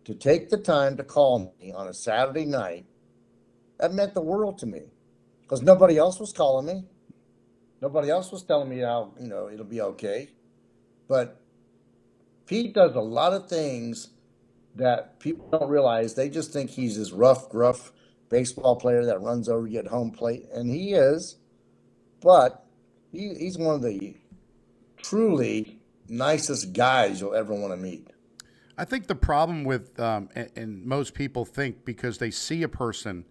to 0.04 0.14
take 0.14 0.48
the 0.48 0.56
time 0.56 0.96
to 0.96 1.04
call 1.04 1.54
me 1.60 1.72
on 1.72 1.88
a 1.88 1.94
Saturday 1.94 2.44
night, 2.44 2.86
that 3.78 3.92
meant 3.92 4.14
the 4.14 4.20
world 4.20 4.58
to 4.58 4.66
me 4.66 4.82
because 5.42 5.62
nobody 5.62 5.98
else 5.98 6.18
was 6.18 6.32
calling 6.32 6.66
me. 6.66 6.84
Nobody 7.80 8.10
else 8.10 8.32
was 8.32 8.42
telling 8.42 8.68
me 8.68 8.80
how, 8.80 9.12
you 9.20 9.28
know, 9.28 9.48
it'll 9.48 9.64
be 9.64 9.80
okay. 9.80 10.30
But 11.08 11.40
Pete 12.46 12.74
does 12.74 12.94
a 12.94 13.00
lot 13.00 13.32
of 13.32 13.48
things 13.48 14.08
that 14.74 15.20
people 15.20 15.48
don't 15.50 15.68
realize. 15.68 16.14
They 16.14 16.28
just 16.28 16.52
think 16.52 16.70
he's 16.70 16.98
this 16.98 17.12
rough, 17.12 17.48
gruff 17.48 17.92
baseball 18.30 18.76
player 18.76 19.04
that 19.04 19.20
runs 19.20 19.48
over 19.48 19.66
you 19.66 19.78
at 19.78 19.86
home 19.86 20.10
plate, 20.10 20.46
and 20.52 20.70
he 20.70 20.92
is. 20.92 21.36
But 22.20 22.64
he, 23.12 23.34
he's 23.34 23.58
one 23.58 23.76
of 23.76 23.82
the 23.82 24.16
truly 24.96 25.77
nicest 26.08 26.72
guys 26.72 27.20
you'll 27.20 27.34
ever 27.34 27.54
want 27.54 27.72
to 27.72 27.76
meet. 27.76 28.08
I 28.76 28.84
think 28.84 29.08
the 29.08 29.14
problem 29.14 29.64
with, 29.64 29.98
um, 29.98 30.28
and, 30.34 30.50
and, 30.54 30.84
most 30.84 31.12
people 31.12 31.44
think 31.44 31.84
because 31.84 32.18
they 32.18 32.30
see 32.30 32.62
a 32.62 32.68
person 32.68 33.24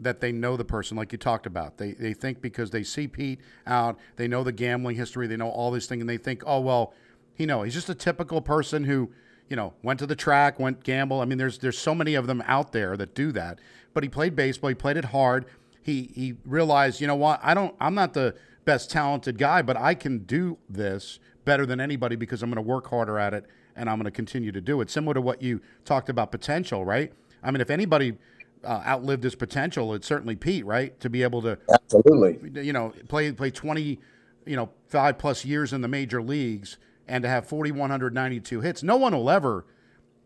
that 0.00 0.20
they 0.20 0.32
know 0.32 0.56
the 0.56 0.64
person, 0.64 0.96
like 0.96 1.12
you 1.12 1.18
talked 1.18 1.46
about. 1.46 1.78
They, 1.78 1.92
they 1.92 2.12
think 2.12 2.40
because 2.40 2.70
they 2.70 2.82
see 2.82 3.06
Pete 3.06 3.40
out, 3.66 3.98
they 4.16 4.26
know 4.26 4.42
the 4.42 4.52
gambling 4.52 4.96
history, 4.96 5.26
they 5.28 5.36
know 5.36 5.48
all 5.48 5.70
this 5.70 5.86
thing, 5.86 6.00
and 6.00 6.10
they 6.10 6.16
think, 6.16 6.42
oh, 6.44 6.60
well, 6.60 6.92
you 7.36 7.46
know, 7.46 7.62
he's 7.62 7.74
just 7.74 7.88
a 7.88 7.94
typical 7.94 8.40
person 8.40 8.84
who, 8.84 9.10
you 9.48 9.56
know, 9.56 9.74
went 9.82 10.00
to 10.00 10.06
the 10.06 10.16
track, 10.16 10.58
went 10.58 10.82
gamble. 10.82 11.20
I 11.20 11.24
mean, 11.24 11.38
there's 11.38 11.58
there's 11.58 11.78
so 11.78 11.94
many 11.94 12.14
of 12.14 12.26
them 12.26 12.42
out 12.46 12.72
there 12.72 12.96
that 12.96 13.14
do 13.14 13.30
that. 13.32 13.60
But 13.94 14.02
he 14.02 14.08
played 14.08 14.34
baseball, 14.36 14.68
he 14.68 14.74
played 14.74 14.96
it 14.96 15.06
hard. 15.06 15.46
He 15.82 16.10
he 16.14 16.34
realized, 16.44 17.00
you 17.00 17.06
know 17.06 17.16
what, 17.16 17.40
I 17.42 17.54
don't 17.54 17.74
I'm 17.80 17.94
not 17.94 18.12
the 18.14 18.34
best 18.64 18.90
talented 18.90 19.38
guy, 19.38 19.62
but 19.62 19.76
I 19.76 19.94
can 19.94 20.18
do 20.18 20.58
this 20.68 21.18
better 21.44 21.66
than 21.66 21.80
anybody 21.80 22.16
because 22.16 22.42
I'm 22.42 22.50
going 22.50 22.62
to 22.62 22.68
work 22.68 22.88
harder 22.88 23.18
at 23.18 23.34
it 23.34 23.46
and 23.76 23.88
I'm 23.88 23.96
going 23.96 24.04
to 24.04 24.10
continue 24.10 24.52
to 24.52 24.60
do 24.60 24.80
it. 24.80 24.90
Similar 24.90 25.14
to 25.14 25.20
what 25.20 25.42
you 25.42 25.60
talked 25.84 26.08
about 26.08 26.30
potential, 26.30 26.84
right? 26.84 27.12
I 27.42 27.50
mean, 27.50 27.60
if 27.60 27.70
anybody 27.70 28.18
uh, 28.64 28.82
outlived 28.86 29.24
his 29.24 29.34
potential, 29.34 29.94
it's 29.94 30.06
certainly 30.06 30.36
Pete, 30.36 30.66
right? 30.66 30.98
To 31.00 31.08
be 31.08 31.22
able 31.22 31.42
to 31.42 31.58
absolutely, 31.72 32.62
you 32.62 32.72
know, 32.72 32.92
play 33.08 33.32
play 33.32 33.50
20, 33.50 33.98
you 34.46 34.56
know, 34.56 34.70
five 34.88 35.18
plus 35.18 35.44
years 35.44 35.72
in 35.72 35.80
the 35.80 35.88
major 35.88 36.22
leagues 36.22 36.78
and 37.08 37.22
to 37.22 37.28
have 37.28 37.46
4,192 37.46 38.60
hits. 38.60 38.82
No 38.82 38.96
one 38.96 39.14
will 39.14 39.30
ever, 39.30 39.66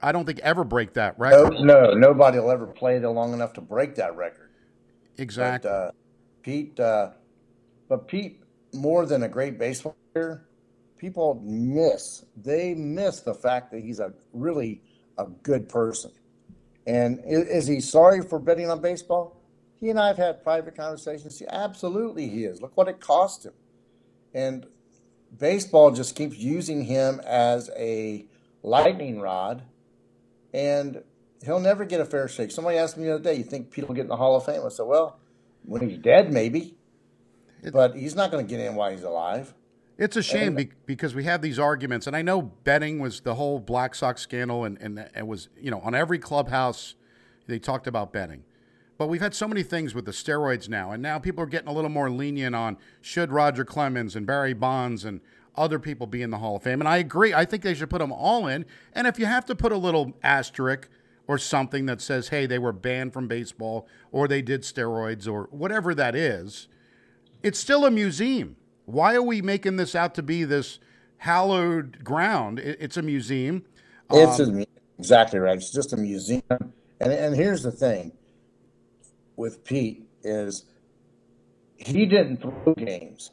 I 0.02 0.12
don't 0.12 0.26
think, 0.26 0.40
ever 0.40 0.64
break 0.64 0.94
that 0.94 1.18
right? 1.18 1.32
No, 1.32 1.48
no 1.48 1.94
nobody 1.94 2.38
will 2.38 2.50
ever 2.50 2.66
play 2.66 2.98
there 2.98 3.10
long 3.10 3.32
enough 3.32 3.52
to 3.54 3.60
break 3.60 3.94
that 3.96 4.16
record. 4.16 4.50
Exactly. 5.16 5.70
But, 5.70 5.76
uh, 5.76 5.90
Pete, 6.42 6.80
uh, 6.80 7.10
but 7.88 8.08
Pete, 8.08 8.42
more 8.72 9.06
than 9.06 9.22
a 9.22 9.28
great 9.28 9.58
baseball 9.58 9.96
player, 10.12 10.44
people 11.04 11.38
miss. 11.44 12.24
They 12.34 12.72
miss 12.72 13.20
the 13.20 13.34
fact 13.34 13.70
that 13.72 13.82
he's 13.82 14.00
a 14.00 14.14
really 14.32 14.80
a 15.18 15.26
good 15.26 15.68
person. 15.68 16.10
And 16.86 17.20
is, 17.26 17.46
is 17.46 17.66
he 17.66 17.80
sorry 17.80 18.22
for 18.22 18.38
betting 18.38 18.70
on 18.70 18.80
baseball? 18.80 19.38
He 19.78 19.90
and 19.90 20.00
I 20.00 20.06
have 20.06 20.16
had 20.16 20.42
private 20.42 20.74
conversations. 20.74 21.42
Absolutely, 21.46 22.28
he 22.28 22.44
is. 22.44 22.62
Look 22.62 22.74
what 22.74 22.88
it 22.88 23.00
cost 23.00 23.44
him. 23.44 23.52
And 24.32 24.64
baseball 25.38 25.90
just 25.90 26.16
keeps 26.16 26.38
using 26.38 26.84
him 26.84 27.20
as 27.26 27.70
a 27.76 28.24
lightning 28.62 29.20
rod, 29.20 29.62
and 30.54 31.02
he'll 31.44 31.60
never 31.60 31.84
get 31.84 32.00
a 32.00 32.06
fair 32.06 32.28
shake. 32.28 32.50
Somebody 32.50 32.78
asked 32.78 32.96
me 32.96 33.04
the 33.04 33.16
other 33.16 33.22
day, 33.22 33.34
"You 33.34 33.44
think 33.44 33.70
Pete 33.70 33.86
will 33.86 33.94
get 33.94 34.02
in 34.02 34.08
the 34.08 34.16
Hall 34.16 34.36
of 34.36 34.46
Fame?" 34.46 34.62
I 34.64 34.70
said, 34.70 34.86
"Well, 34.86 35.18
when 35.66 35.86
he's 35.86 35.98
dead, 35.98 36.32
maybe, 36.32 36.78
but 37.74 37.94
he's 37.94 38.16
not 38.16 38.30
going 38.30 38.46
to 38.46 38.48
get 38.48 38.58
in 38.58 38.74
while 38.74 38.90
he's 38.90 39.02
alive." 39.02 39.52
It's 39.96 40.16
a 40.16 40.22
shame 40.22 40.56
be- 40.56 40.70
because 40.86 41.14
we 41.14 41.24
have 41.24 41.40
these 41.40 41.58
arguments, 41.58 42.06
and 42.06 42.16
I 42.16 42.22
know 42.22 42.42
betting 42.42 42.98
was 42.98 43.20
the 43.20 43.36
whole 43.36 43.60
Black 43.60 43.94
Sox 43.94 44.22
scandal, 44.22 44.64
and, 44.64 44.76
and 44.80 44.98
it 45.16 45.26
was, 45.26 45.48
you 45.60 45.70
know, 45.70 45.80
on 45.80 45.94
every 45.94 46.18
clubhouse 46.18 46.96
they 47.46 47.58
talked 47.58 47.86
about 47.86 48.12
betting. 48.12 48.42
But 48.98 49.08
we've 49.08 49.20
had 49.20 49.34
so 49.34 49.46
many 49.46 49.62
things 49.62 49.94
with 49.94 50.04
the 50.04 50.12
steroids 50.12 50.68
now, 50.68 50.90
and 50.90 51.02
now 51.02 51.18
people 51.18 51.44
are 51.44 51.48
getting 51.48 51.68
a 51.68 51.72
little 51.72 51.90
more 51.90 52.10
lenient 52.10 52.54
on 52.54 52.76
should 53.00 53.30
Roger 53.32 53.64
Clemens 53.64 54.16
and 54.16 54.26
Barry 54.26 54.52
Bonds 54.52 55.04
and 55.04 55.20
other 55.56 55.78
people 55.78 56.06
be 56.06 56.22
in 56.22 56.30
the 56.30 56.38
Hall 56.38 56.56
of 56.56 56.62
Fame. 56.62 56.80
And 56.80 56.88
I 56.88 56.96
agree. 56.96 57.32
I 57.32 57.44
think 57.44 57.62
they 57.62 57.74
should 57.74 57.90
put 57.90 58.00
them 58.00 58.12
all 58.12 58.46
in. 58.46 58.66
And 58.92 59.06
if 59.06 59.18
you 59.18 59.26
have 59.26 59.44
to 59.46 59.54
put 59.54 59.70
a 59.72 59.76
little 59.76 60.12
asterisk 60.22 60.88
or 61.26 61.38
something 61.38 61.86
that 61.86 62.00
says, 62.00 62.28
hey, 62.28 62.46
they 62.46 62.58
were 62.58 62.72
banned 62.72 63.12
from 63.12 63.28
baseball 63.28 63.86
or 64.10 64.26
they 64.26 64.42
did 64.42 64.62
steroids 64.62 65.28
or 65.28 65.48
whatever 65.50 65.94
that 65.94 66.14
is, 66.16 66.68
it's 67.42 67.58
still 67.58 67.84
a 67.84 67.90
museum. 67.90 68.56
Why 68.86 69.14
are 69.14 69.22
we 69.22 69.42
making 69.42 69.76
this 69.76 69.94
out 69.94 70.14
to 70.16 70.22
be 70.22 70.44
this 70.44 70.78
hallowed 71.18 72.04
ground? 72.04 72.58
it's 72.58 72.96
a 72.96 73.02
museum. 73.02 73.64
It's 74.10 74.40
um, 74.40 74.60
a, 74.60 74.66
exactly 74.98 75.38
right. 75.38 75.56
It's 75.56 75.72
just 75.72 75.92
a 75.92 75.96
museum. 75.96 76.42
And 77.00 77.12
and 77.12 77.34
here's 77.34 77.62
the 77.62 77.72
thing 77.72 78.12
with 79.36 79.64
Pete 79.64 80.06
is 80.22 80.64
he 81.76 82.06
didn't 82.06 82.38
throw 82.38 82.74
games, 82.74 83.32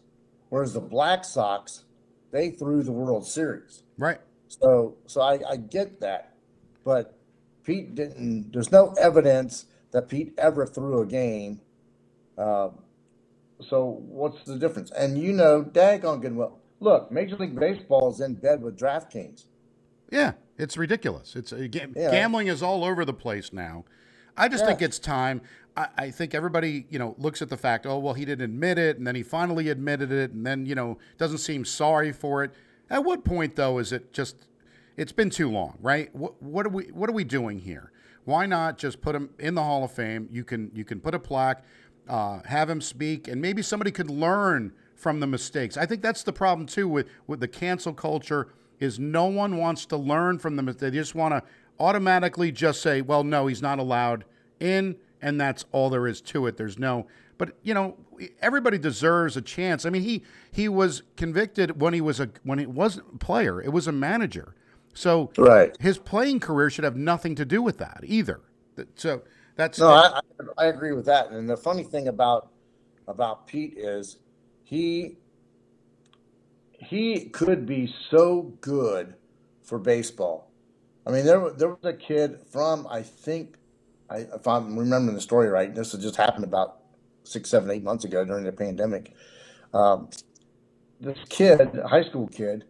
whereas 0.49 0.73
the 0.73 0.81
Black 0.81 1.23
Sox 1.25 1.83
they 2.31 2.49
threw 2.49 2.81
the 2.83 2.91
World 2.91 3.27
Series. 3.27 3.83
Right. 3.97 4.19
So 4.47 4.95
so 5.05 5.21
I, 5.21 5.39
I 5.49 5.57
get 5.57 5.99
that, 6.01 6.35
but 6.83 7.17
Pete 7.63 7.95
didn't. 7.95 8.51
There's 8.51 8.71
no 8.71 8.93
evidence 8.99 9.65
that 9.91 10.09
Pete 10.09 10.33
ever 10.37 10.65
threw 10.65 11.01
a 11.01 11.05
game. 11.05 11.61
Uh, 12.37 12.69
so 13.61 14.01
what's 14.07 14.43
the 14.43 14.57
difference? 14.57 14.91
And 14.91 15.17
you 15.17 15.33
know, 15.33 15.63
daggone 15.63 16.21
good 16.21 16.35
well. 16.35 16.59
Look, 16.79 17.11
Major 17.11 17.35
League 17.37 17.57
Baseball 17.59 18.11
is 18.11 18.21
in 18.21 18.33
bed 18.35 18.61
with 18.63 18.77
DraftKings. 18.77 19.45
Yeah, 20.11 20.33
It's 20.57 20.77
ridiculous. 20.77 21.35
It's 21.35 21.53
uh, 21.53 21.67
ga- 21.69 21.87
Yeah. 21.95 22.11
gambling 22.11 22.47
is 22.47 22.61
all 22.63 22.83
over 22.83 23.05
the 23.05 23.13
place 23.13 23.53
now. 23.53 23.85
I 24.35 24.47
just 24.47 24.65
think 24.65 24.81
it's 24.81 24.99
time. 24.99 25.41
I, 25.77 25.87
I 25.97 26.11
think 26.11 26.33
everybody, 26.33 26.85
you 26.89 26.99
know, 26.99 27.15
looks 27.17 27.41
at 27.41 27.49
the 27.49 27.57
fact, 27.57 27.85
oh 27.85 27.97
well, 27.99 28.13
he 28.13 28.25
didn't 28.25 28.43
admit 28.45 28.77
it, 28.77 28.97
and 28.97 29.05
then 29.07 29.15
he 29.15 29.23
finally 29.23 29.69
admitted 29.69 30.11
it, 30.11 30.31
and 30.31 30.45
then 30.45 30.65
you 30.65 30.75
know 30.75 30.97
doesn't 31.17 31.37
seem 31.39 31.63
sorry 31.65 32.11
for 32.11 32.43
it. 32.43 32.51
At 32.89 33.03
what 33.05 33.23
point 33.23 33.55
though 33.55 33.77
is 33.77 33.91
it 33.91 34.11
just? 34.11 34.47
It's 34.97 35.11
been 35.13 35.29
too 35.29 35.49
long, 35.49 35.77
right? 35.81 36.13
What, 36.15 36.41
what 36.41 36.65
are 36.65 36.69
we 36.69 36.85
What 36.85 37.09
are 37.09 37.13
we 37.13 37.23
doing 37.23 37.59
here? 37.59 37.91
Why 38.25 38.45
not 38.45 38.77
just 38.77 39.01
put 39.01 39.15
him 39.15 39.29
in 39.39 39.55
the 39.55 39.63
Hall 39.63 39.83
of 39.83 39.91
Fame? 39.91 40.27
You 40.31 40.43
can 40.43 40.71
you 40.73 40.83
can 40.85 40.99
put 40.99 41.15
a 41.15 41.19
plaque, 41.19 41.63
uh, 42.07 42.41
have 42.45 42.69
him 42.69 42.81
speak, 42.81 43.27
and 43.27 43.41
maybe 43.41 43.61
somebody 43.61 43.91
could 43.91 44.09
learn 44.09 44.73
from 44.95 45.19
the 45.19 45.27
mistakes. 45.27 45.77
I 45.77 45.85
think 45.85 46.01
that's 46.01 46.23
the 46.23 46.33
problem 46.33 46.67
too 46.67 46.87
with 46.87 47.07
with 47.27 47.39
the 47.39 47.47
cancel 47.47 47.93
culture 47.93 48.49
is 48.79 48.99
no 48.99 49.25
one 49.25 49.57
wants 49.57 49.85
to 49.87 49.97
learn 49.97 50.39
from 50.39 50.55
them. 50.55 50.65
They 50.65 50.91
just 50.91 51.15
want 51.15 51.33
to 51.33 51.43
automatically 51.79 52.51
just 52.51 52.81
say, 52.81 53.01
well, 53.01 53.23
no, 53.23 53.47
he's 53.47 53.61
not 53.61 53.79
allowed 53.79 54.25
in, 54.59 54.95
and 55.21 55.39
that's 55.39 55.65
all 55.71 55.89
there 55.89 56.07
is 56.07 56.21
to 56.21 56.47
it. 56.47 56.57
There's 56.57 56.77
no, 56.79 57.07
but 57.37 57.55
you 57.63 57.73
know, 57.73 57.97
everybody 58.41 58.77
deserves 58.77 59.37
a 59.37 59.41
chance. 59.41 59.85
I 59.85 59.89
mean, 59.89 60.03
he 60.03 60.23
he 60.51 60.67
was 60.69 61.03
convicted 61.17 61.79
when 61.81 61.93
he 61.93 62.01
was 62.01 62.19
a 62.19 62.29
when 62.43 62.59
he 62.59 62.65
wasn't 62.65 63.07
a 63.15 63.17
player. 63.17 63.61
It 63.61 63.71
was 63.71 63.87
a 63.87 63.91
manager. 63.91 64.55
So 64.93 65.31
Right. 65.37 65.75
his 65.79 65.97
playing 65.97 66.41
career 66.41 66.69
should 66.69 66.83
have 66.83 66.97
nothing 66.97 67.33
to 67.35 67.45
do 67.45 67.61
with 67.61 67.77
that 67.77 68.01
either. 68.03 68.41
So 68.95 69.21
that's 69.61 69.79
No, 69.79 69.89
I, 69.89 70.19
I 70.19 70.21
I 70.57 70.65
agree 70.65 70.93
with 70.93 71.05
that. 71.05 71.29
And 71.31 71.49
the 71.49 71.57
funny 71.57 71.83
thing 71.83 72.07
about 72.07 72.49
about 73.07 73.47
Pete 73.47 73.75
is 73.77 74.17
he 74.63 75.17
he 76.71 77.29
could 77.29 77.65
be 77.65 77.93
so 78.09 78.53
good 78.61 79.15
for 79.61 79.77
baseball. 79.77 80.51
I 81.05 81.11
mean, 81.11 81.25
there 81.25 81.39
wa- 81.39 81.51
there 81.51 81.69
was 81.69 81.83
a 81.83 81.93
kid 81.93 82.39
from 82.51 82.87
I 82.89 83.03
think 83.03 83.57
I 84.09 84.25
if 84.33 84.47
I'm 84.47 84.77
remembering 84.77 85.15
the 85.15 85.21
story 85.21 85.47
right. 85.47 85.73
This 85.73 85.91
had 85.91 86.01
just 86.01 86.15
happened 86.15 86.43
about 86.43 86.79
six, 87.23 87.49
seven, 87.49 87.69
eight 87.69 87.83
months 87.83 88.03
ago 88.03 88.25
during 88.25 88.43
the 88.45 88.51
pandemic. 88.51 89.13
Um, 89.73 90.09
this 90.99 91.19
kid, 91.29 91.61
a 91.61 91.87
high 91.87 92.03
school 92.03 92.27
kid, 92.27 92.65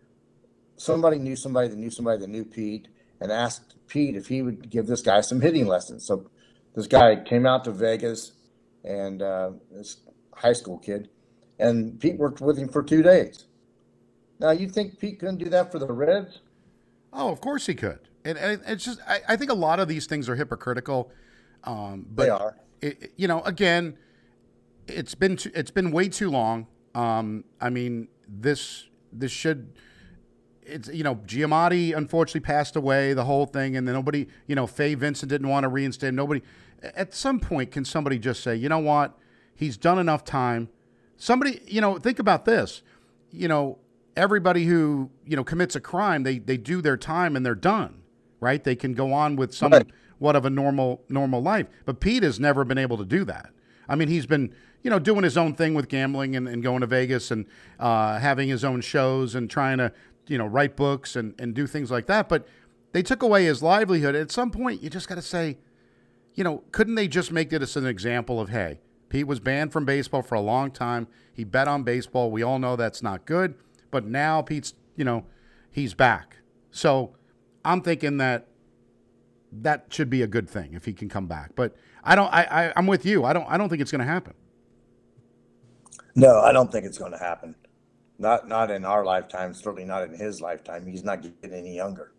somebody 0.77 1.19
knew 1.19 1.35
somebody 1.35 1.69
that 1.69 1.77
knew 1.77 1.89
somebody 1.89 2.19
that 2.19 2.29
knew 2.29 2.45
Pete 2.45 2.89
and 3.19 3.31
asked 3.31 3.75
Pete 3.87 4.15
if 4.15 4.27
he 4.27 4.41
would 4.41 4.69
give 4.69 4.87
this 4.87 5.01
guy 5.01 5.21
some 5.21 5.41
hitting 5.41 5.67
lessons. 5.67 6.05
So 6.05 6.29
this 6.75 6.87
guy 6.87 7.15
came 7.17 7.45
out 7.45 7.63
to 7.65 7.71
Vegas 7.71 8.33
and 8.83 9.21
uh, 9.21 9.51
this 9.71 9.97
high 10.33 10.53
school 10.53 10.77
kid, 10.77 11.09
and 11.59 11.99
Pete 11.99 12.17
worked 12.17 12.41
with 12.41 12.57
him 12.57 12.69
for 12.69 12.81
two 12.81 13.01
days. 13.03 13.45
Now 14.39 14.51
you 14.51 14.67
think 14.67 14.99
Pete 14.99 15.19
couldn't 15.19 15.37
do 15.37 15.49
that 15.49 15.71
for 15.71 15.79
the 15.79 15.87
Reds? 15.87 16.39
Oh, 17.13 17.29
of 17.31 17.41
course 17.41 17.65
he 17.67 17.75
could. 17.75 17.99
And, 18.23 18.37
and 18.37 18.61
it's 18.65 18.85
just, 18.85 18.99
I, 19.07 19.19
I 19.29 19.35
think 19.35 19.51
a 19.51 19.55
lot 19.55 19.79
of 19.79 19.87
these 19.87 20.05
things 20.05 20.29
are 20.29 20.35
hypocritical. 20.35 21.11
Um, 21.63 22.07
but 22.09 22.23
They 22.23 22.29
are. 22.29 22.57
It, 22.81 23.13
you 23.17 23.27
know, 23.27 23.41
again, 23.41 23.97
it's 24.87 25.13
been 25.13 25.35
too, 25.35 25.51
it's 25.53 25.71
been 25.71 25.91
way 25.91 26.09
too 26.09 26.31
long. 26.31 26.67
Um, 26.95 27.43
I 27.59 27.69
mean, 27.69 28.07
this 28.27 28.87
this 29.13 29.31
should. 29.31 29.73
It's 30.63 30.87
you 30.89 31.03
know 31.03 31.15
Giamatti 31.15 31.95
unfortunately 31.95 32.41
passed 32.41 32.75
away 32.75 33.13
the 33.13 33.25
whole 33.25 33.45
thing 33.45 33.75
and 33.75 33.87
then 33.87 33.95
nobody 33.95 34.27
you 34.47 34.55
know 34.55 34.67
Fay 34.67 34.93
Vincent 34.95 35.29
didn't 35.29 35.47
want 35.47 35.63
to 35.63 35.69
reinstate 35.69 36.09
him. 36.09 36.15
nobody 36.15 36.41
at 36.95 37.13
some 37.13 37.39
point 37.39 37.71
can 37.71 37.83
somebody 37.85 38.19
just 38.19 38.41
say 38.43 38.55
you 38.55 38.69
know 38.69 38.79
what? 38.79 39.17
He's 39.55 39.77
done 39.77 39.99
enough 39.99 40.23
time. 40.23 40.69
Somebody 41.17 41.61
you 41.67 41.81
know 41.81 41.97
think 41.97 42.19
about 42.19 42.45
this. 42.45 42.81
You 43.31 43.47
know 43.47 43.79
everybody 44.15 44.65
who 44.65 45.09
you 45.25 45.35
know 45.35 45.43
commits 45.43 45.75
a 45.75 45.81
crime 45.81 46.23
they 46.23 46.37
they 46.39 46.57
do 46.57 46.81
their 46.81 46.97
time 46.97 47.35
and 47.35 47.45
they're 47.45 47.55
done 47.55 47.97
right? 48.41 48.63
They 48.63 48.75
can 48.75 48.93
go 48.93 49.13
on 49.13 49.35
with 49.35 49.53
some 49.53 49.71
Right. 49.71 49.87
what 50.17 50.35
of 50.35 50.45
a 50.45 50.49
normal 50.49 51.03
normal 51.09 51.41
life. 51.41 51.67
But 51.85 51.99
pete 51.99 52.23
has 52.23 52.39
never 52.39 52.63
been 52.65 52.77
able 52.79 52.97
to 52.97 53.05
do 53.05 53.23
that. 53.25 53.51
I 53.87 53.95
mean 53.95 54.07
he's 54.07 54.25
been 54.25 54.53
you 54.83 54.89
know 54.89 54.99
doing 54.99 55.23
his 55.23 55.37
own 55.37 55.53
thing 55.53 55.73
with 55.75 55.87
gambling 55.87 56.35
and, 56.35 56.47
and 56.47 56.63
going 56.63 56.81
to 56.81 56.87
vegas 56.87 57.29
and 57.31 57.45
uh, 57.79 58.17
having 58.19 58.49
his 58.49 58.63
own 58.65 58.81
shows 58.81 59.35
and 59.35 59.49
trying 59.49 59.77
to 59.77 59.91
you 60.27 60.37
know 60.37 60.45
write 60.45 60.75
books 60.75 61.15
and, 61.15 61.33
and 61.39 61.53
do 61.53 61.67
things 61.67 61.91
like 61.91 62.05
that 62.07 62.29
but 62.29 62.47
they 62.93 63.01
took 63.01 63.23
away 63.23 63.45
his 63.45 63.63
livelihood 63.63 64.15
at 64.15 64.31
some 64.31 64.51
point 64.51 64.81
you 64.81 64.89
just 64.89 65.07
got 65.07 65.15
to 65.15 65.21
say 65.21 65.57
you 66.33 66.43
know, 66.43 66.63
couldn't 66.71 66.95
they 66.95 67.07
just 67.07 67.31
make 67.31 67.49
this 67.49 67.75
an 67.75 67.85
example 67.85 68.39
of, 68.39 68.49
hey, 68.49 68.79
Pete 69.09 69.27
was 69.27 69.39
banned 69.39 69.73
from 69.73 69.85
baseball 69.85 70.21
for 70.21 70.35
a 70.35 70.41
long 70.41 70.71
time. 70.71 71.07
He 71.33 71.43
bet 71.43 71.67
on 71.67 71.83
baseball. 71.83 72.31
We 72.31 72.43
all 72.43 72.59
know 72.59 72.75
that's 72.75 73.03
not 73.03 73.25
good. 73.25 73.55
But 73.89 74.05
now 74.05 74.41
Pete's, 74.41 74.73
you 74.95 75.03
know, 75.03 75.25
he's 75.69 75.93
back. 75.93 76.37
So 76.71 77.15
I'm 77.65 77.81
thinking 77.81 78.17
that 78.17 78.47
that 79.51 79.87
should 79.89 80.09
be 80.09 80.21
a 80.21 80.27
good 80.27 80.49
thing 80.49 80.73
if 80.73 80.85
he 80.85 80.93
can 80.93 81.09
come 81.09 81.27
back. 81.27 81.51
But 81.55 81.75
I 82.03 82.15
don't. 82.15 82.31
I, 82.33 82.43
I 82.43 82.73
I'm 82.77 82.87
with 82.87 83.05
you. 83.05 83.25
I 83.25 83.33
don't. 83.33 83.45
I 83.49 83.57
don't 83.57 83.67
think 83.67 83.81
it's 83.81 83.91
going 83.91 83.99
to 83.99 84.05
happen. 84.05 84.33
No, 86.15 86.39
I 86.39 86.53
don't 86.53 86.71
think 86.71 86.85
it's 86.85 86.97
going 86.97 87.11
to 87.11 87.17
happen. 87.17 87.55
Not 88.21 88.47
not 88.47 88.69
in 88.69 88.85
our 88.85 89.03
lifetime. 89.03 89.55
Certainly 89.55 89.85
not 89.85 90.03
in 90.03 90.13
his 90.13 90.41
lifetime. 90.41 90.85
He's 90.85 91.03
not 91.03 91.23
getting 91.23 91.53
any 91.53 91.75
younger. 91.75 92.11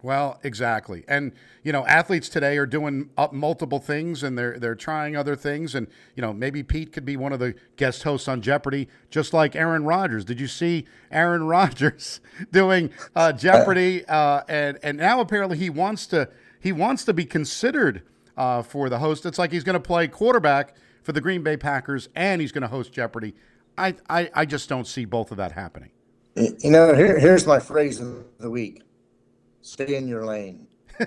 Well, 0.00 0.40
exactly. 0.42 1.04
And 1.06 1.32
you 1.62 1.70
know, 1.70 1.84
athletes 1.86 2.30
today 2.30 2.56
are 2.56 2.64
doing 2.64 3.10
up 3.18 3.34
multiple 3.34 3.78
things 3.78 4.22
and 4.22 4.38
they're 4.38 4.58
they're 4.58 4.74
trying 4.74 5.14
other 5.14 5.36
things 5.36 5.74
and 5.74 5.86
you 6.16 6.22
know, 6.22 6.32
maybe 6.32 6.62
Pete 6.62 6.92
could 6.92 7.04
be 7.04 7.18
one 7.18 7.34
of 7.34 7.40
the 7.40 7.54
guest 7.76 8.04
hosts 8.04 8.26
on 8.26 8.40
Jeopardy 8.40 8.88
just 9.10 9.34
like 9.34 9.54
Aaron 9.54 9.84
Rodgers. 9.84 10.24
Did 10.24 10.40
you 10.40 10.48
see 10.48 10.86
Aaron 11.10 11.44
Rodgers 11.46 12.20
doing 12.50 12.90
uh, 13.14 13.32
Jeopardy 13.32 14.06
uh, 14.06 14.40
and 14.48 14.78
and 14.82 14.96
now 14.96 15.20
apparently 15.20 15.58
he 15.58 15.68
wants 15.68 16.06
to 16.06 16.30
he 16.58 16.72
wants 16.72 17.04
to 17.04 17.12
be 17.12 17.26
considered 17.26 18.02
uh, 18.34 18.62
for 18.62 18.88
the 18.88 18.98
host. 18.98 19.26
It's 19.26 19.38
like 19.38 19.52
he's 19.52 19.64
going 19.64 19.74
to 19.74 19.80
play 19.80 20.08
quarterback 20.08 20.74
for 21.02 21.12
the 21.12 21.20
Green 21.20 21.42
Bay 21.42 21.58
Packers 21.58 22.08
and 22.16 22.40
he's 22.40 22.50
going 22.50 22.62
to 22.62 22.68
host 22.68 22.94
Jeopardy. 22.94 23.34
I, 23.76 23.94
I 24.08 24.30
I 24.34 24.44
just 24.44 24.68
don't 24.68 24.86
see 24.86 25.04
both 25.04 25.30
of 25.30 25.36
that 25.38 25.52
happening. 25.52 25.90
You 26.34 26.70
know, 26.70 26.94
here, 26.94 27.18
here's 27.18 27.46
my 27.46 27.58
phrase 27.58 28.00
of 28.00 28.24
the 28.38 28.50
week: 28.50 28.82
"Stay 29.60 29.96
in 29.96 30.08
your 30.08 30.24
lane." 30.24 30.66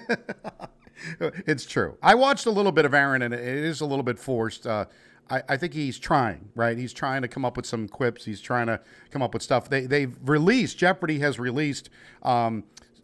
It's 1.20 1.66
true. 1.66 1.98
I 2.02 2.16
watched 2.16 2.46
a 2.46 2.52
little 2.52 2.72
bit 2.72 2.86
of 2.86 2.94
Aaron, 2.94 3.22
and 3.22 3.34
it 3.34 3.40
is 3.42 3.82
a 3.82 3.86
little 3.86 4.04
bit 4.04 4.18
forced. 4.18 4.66
Uh, 4.66 4.86
I, 5.30 5.44
I 5.50 5.58
think 5.58 5.74
he's 5.74 6.00
trying, 6.00 6.50
right? 6.56 6.78
He's 6.78 6.94
trying 6.94 7.22
to 7.22 7.28
come 7.28 7.46
up 7.46 7.58
with 7.58 7.66
some 7.66 7.88
quips. 7.88 8.26
He's 8.26 8.42
trying 8.42 8.68
to 8.68 8.80
come 9.12 9.22
up 9.22 9.34
with 9.34 9.44
stuff. 9.44 9.70
They 9.70 9.86
they've 9.86 10.16
released 10.24 10.78
Jeopardy 10.78 11.20
has 11.20 11.40
released 11.40 11.90
um, 12.24 12.64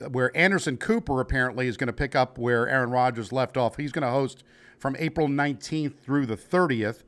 where 0.09 0.35
Anderson 0.35 0.77
Cooper 0.77 1.19
apparently 1.19 1.67
is 1.67 1.77
going 1.77 1.87
to 1.87 1.93
pick 1.93 2.15
up 2.15 2.37
where 2.37 2.67
Aaron 2.67 2.91
Rodgers 2.91 3.31
left 3.31 3.57
off. 3.57 3.77
He's 3.77 3.91
going 3.91 4.03
to 4.03 4.11
host 4.11 4.43
from 4.79 4.95
April 4.97 5.27
19th 5.27 5.99
through 5.99 6.25
the 6.25 6.37
30th. 6.37 7.03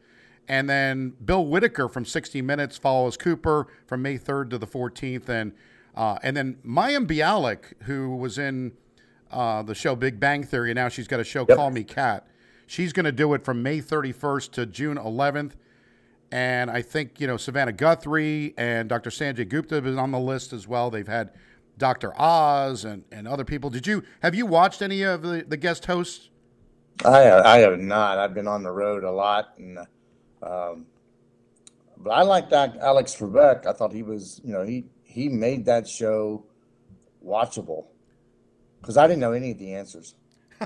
And 0.47 0.69
then 0.69 1.13
Bill 1.23 1.45
Whitaker 1.45 1.88
from 1.88 2.06
60 2.06 2.41
Minutes 2.41 2.77
follows 2.77 3.15
Cooper 3.17 3.67
from 3.88 4.01
May 4.01 4.17
3rd 4.17 4.49
to 4.51 4.58
the 4.58 4.67
14th. 4.67 5.29
And 5.29 5.53
uh, 5.95 6.17
and 6.23 6.36
then 6.36 6.58
Mayim 6.65 7.06
Bialik, 7.06 7.73
who 7.84 8.15
was 8.15 8.38
in 8.38 8.73
uh, 9.32 9.62
the 9.62 9.75
show 9.75 9.95
Big 9.95 10.19
Bang 10.19 10.43
Theory, 10.43 10.71
and 10.71 10.75
now 10.75 10.89
she's 10.89 11.08
got 11.08 11.19
a 11.19 11.23
show 11.23 11.45
Yep. 11.47 11.58
Call 11.58 11.69
Me 11.69 11.84
Kat. 11.84 12.27
She's 12.65 12.93
going 12.93 13.06
to 13.06 13.12
do 13.12 13.34
it 13.34 13.45
from 13.45 13.62
May 13.62 13.79
31st 13.79 14.51
to 14.53 14.65
June 14.65 14.97
11th. 14.97 15.51
And 16.32 16.71
I 16.71 16.82
think, 16.82 17.21
you 17.21 17.27
know, 17.27 17.38
Savannah 17.38 17.73
Guthrie 17.73 18.56
and 18.58 18.89
Dr. 18.89 19.12
Sanjay 19.12 19.47
Gupta 19.47 19.75
have 19.75 19.84
been 19.84 19.99
on 19.99 20.10
the 20.10 20.19
list 20.19 20.51
as 20.51 20.67
well. 20.67 20.89
They've 20.89 21.08
had 21.08 21.29
Dr. 21.77 22.19
Oz 22.19 22.86
and, 22.86 23.03
and 23.12 23.27
other 23.27 23.45
people. 23.45 23.69
Did 23.69 23.86
you 23.86 24.03
have 24.21 24.34
you 24.34 24.47
watched 24.47 24.82
any 24.82 25.03
of 25.03 25.21
the, 25.21 25.45
the 25.47 25.58
guest 25.58 25.86
hosts? 25.86 26.29
I 27.06 27.29
I 27.32 27.58
have 27.60 27.79
not. 27.79 28.17
I've 28.17 28.34
been 28.34 28.47
on 28.47 28.63
the 28.63 28.71
road 28.71 29.03
a 29.03 29.12
lot, 29.12 29.53
and 29.58 29.79
um, 30.45 30.86
but 31.97 32.12
I 32.12 32.23
like 32.23 32.49
that 32.49 32.77
Alex 32.77 33.15
Trebek. 33.15 33.65
I 33.65 33.73
thought 33.73 33.93
he 33.93 34.03
was, 34.03 34.41
you 34.43 34.51
know, 34.51 34.63
he 34.63 34.86
he 35.03 35.29
made 35.29 35.65
that 35.65 35.88
show 35.88 36.45
watchable 37.25 37.86
because 38.82 38.97
I 38.97 39.08
didn't 39.08 39.21
know 39.21 39.32
any 39.32 39.51
of 39.51 39.60
the 39.60 39.73
answers. 39.73 40.15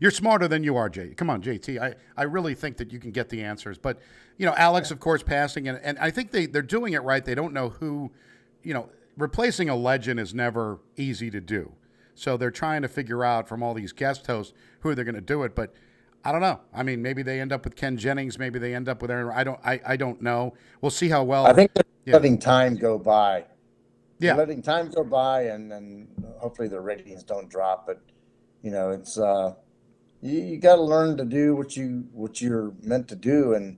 You're 0.00 0.10
smarter 0.10 0.48
than 0.48 0.64
you 0.64 0.76
are, 0.76 0.88
Jay. 0.88 1.14
Come 1.14 1.30
on, 1.30 1.42
JT. 1.42 1.80
I, 1.80 1.94
I 2.16 2.24
really 2.24 2.54
think 2.54 2.76
that 2.78 2.92
you 2.92 2.98
can 2.98 3.10
get 3.10 3.28
the 3.28 3.42
answers. 3.42 3.78
But, 3.78 4.00
you 4.38 4.46
know, 4.46 4.54
Alex, 4.56 4.90
of 4.90 4.98
course, 4.98 5.22
passing, 5.22 5.68
and, 5.68 5.78
and 5.82 5.98
I 5.98 6.10
think 6.10 6.30
they, 6.30 6.46
they're 6.46 6.62
doing 6.62 6.94
it 6.94 7.02
right. 7.02 7.24
They 7.24 7.34
don't 7.34 7.52
know 7.52 7.68
who, 7.68 8.10
you 8.62 8.74
know, 8.74 8.88
replacing 9.16 9.68
a 9.68 9.76
legend 9.76 10.18
is 10.20 10.34
never 10.34 10.80
easy 10.96 11.30
to 11.30 11.40
do. 11.40 11.72
So 12.14 12.36
they're 12.36 12.50
trying 12.50 12.82
to 12.82 12.88
figure 12.88 13.24
out 13.24 13.48
from 13.48 13.62
all 13.62 13.74
these 13.74 13.92
guest 13.92 14.26
hosts 14.26 14.54
who 14.80 14.94
they're 14.94 15.04
going 15.04 15.14
to 15.16 15.20
do 15.20 15.42
it. 15.42 15.54
But 15.54 15.74
I 16.24 16.32
don't 16.32 16.40
know. 16.40 16.60
I 16.72 16.82
mean, 16.82 17.02
maybe 17.02 17.22
they 17.22 17.40
end 17.40 17.52
up 17.52 17.64
with 17.64 17.76
Ken 17.76 17.96
Jennings. 17.98 18.38
Maybe 18.38 18.58
they 18.58 18.74
end 18.74 18.88
up 18.88 19.02
with 19.02 19.10
Aaron. 19.10 19.30
I 19.34 19.44
don't. 19.44 19.60
I, 19.64 19.80
I 19.86 19.96
don't 19.96 20.22
know. 20.22 20.54
We'll 20.80 20.90
see 20.90 21.08
how 21.08 21.22
well. 21.22 21.46
I 21.46 21.52
think 21.52 21.74
they're 21.74 21.84
Yeah. 22.06 22.14
letting 22.14 22.38
time 22.38 22.76
go 22.76 22.98
by. 22.98 23.44
Yeah. 24.18 24.34
letting 24.36 24.62
time 24.62 24.90
go 24.90 25.04
by, 25.04 25.42
and 25.42 25.72
and 25.72 26.08
hopefully 26.38 26.68
the 26.68 26.80
ratings 26.80 27.22
don't 27.24 27.48
drop. 27.50 27.86
But 27.86 28.00
you 28.62 28.70
know, 28.70 28.90
it's 28.90 29.18
uh, 29.18 29.54
you, 30.22 30.40
you 30.40 30.58
got 30.58 30.76
to 30.76 30.82
learn 30.82 31.18
to 31.18 31.24
do 31.24 31.54
what 31.54 31.76
you 31.76 32.06
what 32.12 32.40
you're 32.40 32.72
meant 32.82 33.06
to 33.08 33.16
do, 33.16 33.52
and 33.54 33.76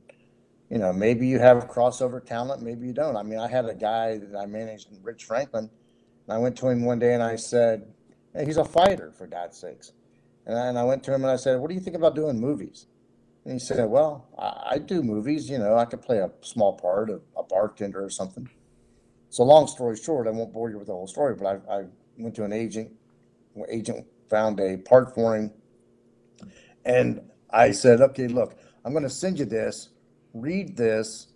you 0.71 0.79
know, 0.79 0.93
maybe 0.93 1.27
you 1.27 1.39
have 1.39 1.69
crossover 1.69 2.25
talent, 2.25 2.63
maybe 2.63 2.87
you 2.87 2.93
don't. 2.93 3.17
I 3.17 3.23
mean, 3.23 3.39
I 3.39 3.49
had 3.49 3.67
a 3.67 3.75
guy 3.75 4.19
that 4.19 4.37
I 4.37 4.47
managed, 4.47 4.89
Rich 5.03 5.25
Franklin, 5.25 5.71
and 6.27 6.35
I 6.37 6.39
went 6.39 6.57
to 6.59 6.69
him 6.69 6.85
one 6.85 6.99
day 6.99 7.15
and 7.15 7.23
I 7.23 7.37
said, 7.37 7.87
And 8.35 8.47
he's 8.47 8.57
a 8.57 8.65
fighter, 8.65 9.13
for 9.17 9.27
God's 9.27 9.57
sakes. 9.59 9.93
And 10.47 10.79
I, 10.79 10.85
went 10.85 11.03
to 11.05 11.13
him 11.13 11.25
and 11.25 11.31
I 11.31 11.37
said, 11.37 11.59
What 11.59 11.69
do 11.69 11.75
you 11.75 11.81
think 11.81 11.97
about 11.97 12.15
doing 12.15 12.41
movies? 12.41 12.87
And 13.45 13.55
he 13.55 13.59
said, 13.59 13.85
Well, 13.91 14.29
I, 14.39 14.75
I 14.75 14.79
do 14.79 15.03
movies. 15.03 15.51
You 15.51 15.59
know, 15.59 15.77
I 15.77 15.85
could 15.85 16.03
play 16.03 16.19
a 16.19 16.31
small 16.41 16.75
part, 16.75 17.11
of 17.11 17.23
a 17.37 17.43
bartender 17.43 18.05
or 18.05 18.11
something. 18.11 18.49
So, 19.29 19.43
long 19.43 19.67
story 19.67 19.97
short, 19.97 20.29
I 20.29 20.31
won't 20.31 20.53
bore 20.53 20.71
you 20.71 20.79
with 20.79 20.87
the 20.87 20.93
whole 20.93 21.09
story, 21.09 21.35
but 21.35 21.47
I, 21.69 21.79
I 21.79 21.85
went 22.17 22.37
to 22.37 22.45
an 22.45 22.53
agent. 22.53 22.93
Agent 23.69 24.07
found 24.31 24.61
a 24.61 24.77
part 24.77 25.15
for 25.15 25.35
him. 25.35 25.51
And 26.85 27.21
I 27.51 27.73
said, 27.73 28.01
Okay, 28.01 28.29
look, 28.29 28.57
I'm 28.85 28.93
going 28.93 29.03
to 29.03 29.11
send 29.11 29.41
you 29.41 29.47
this. 29.47 29.89
Read 30.33 30.77
this 30.77 31.29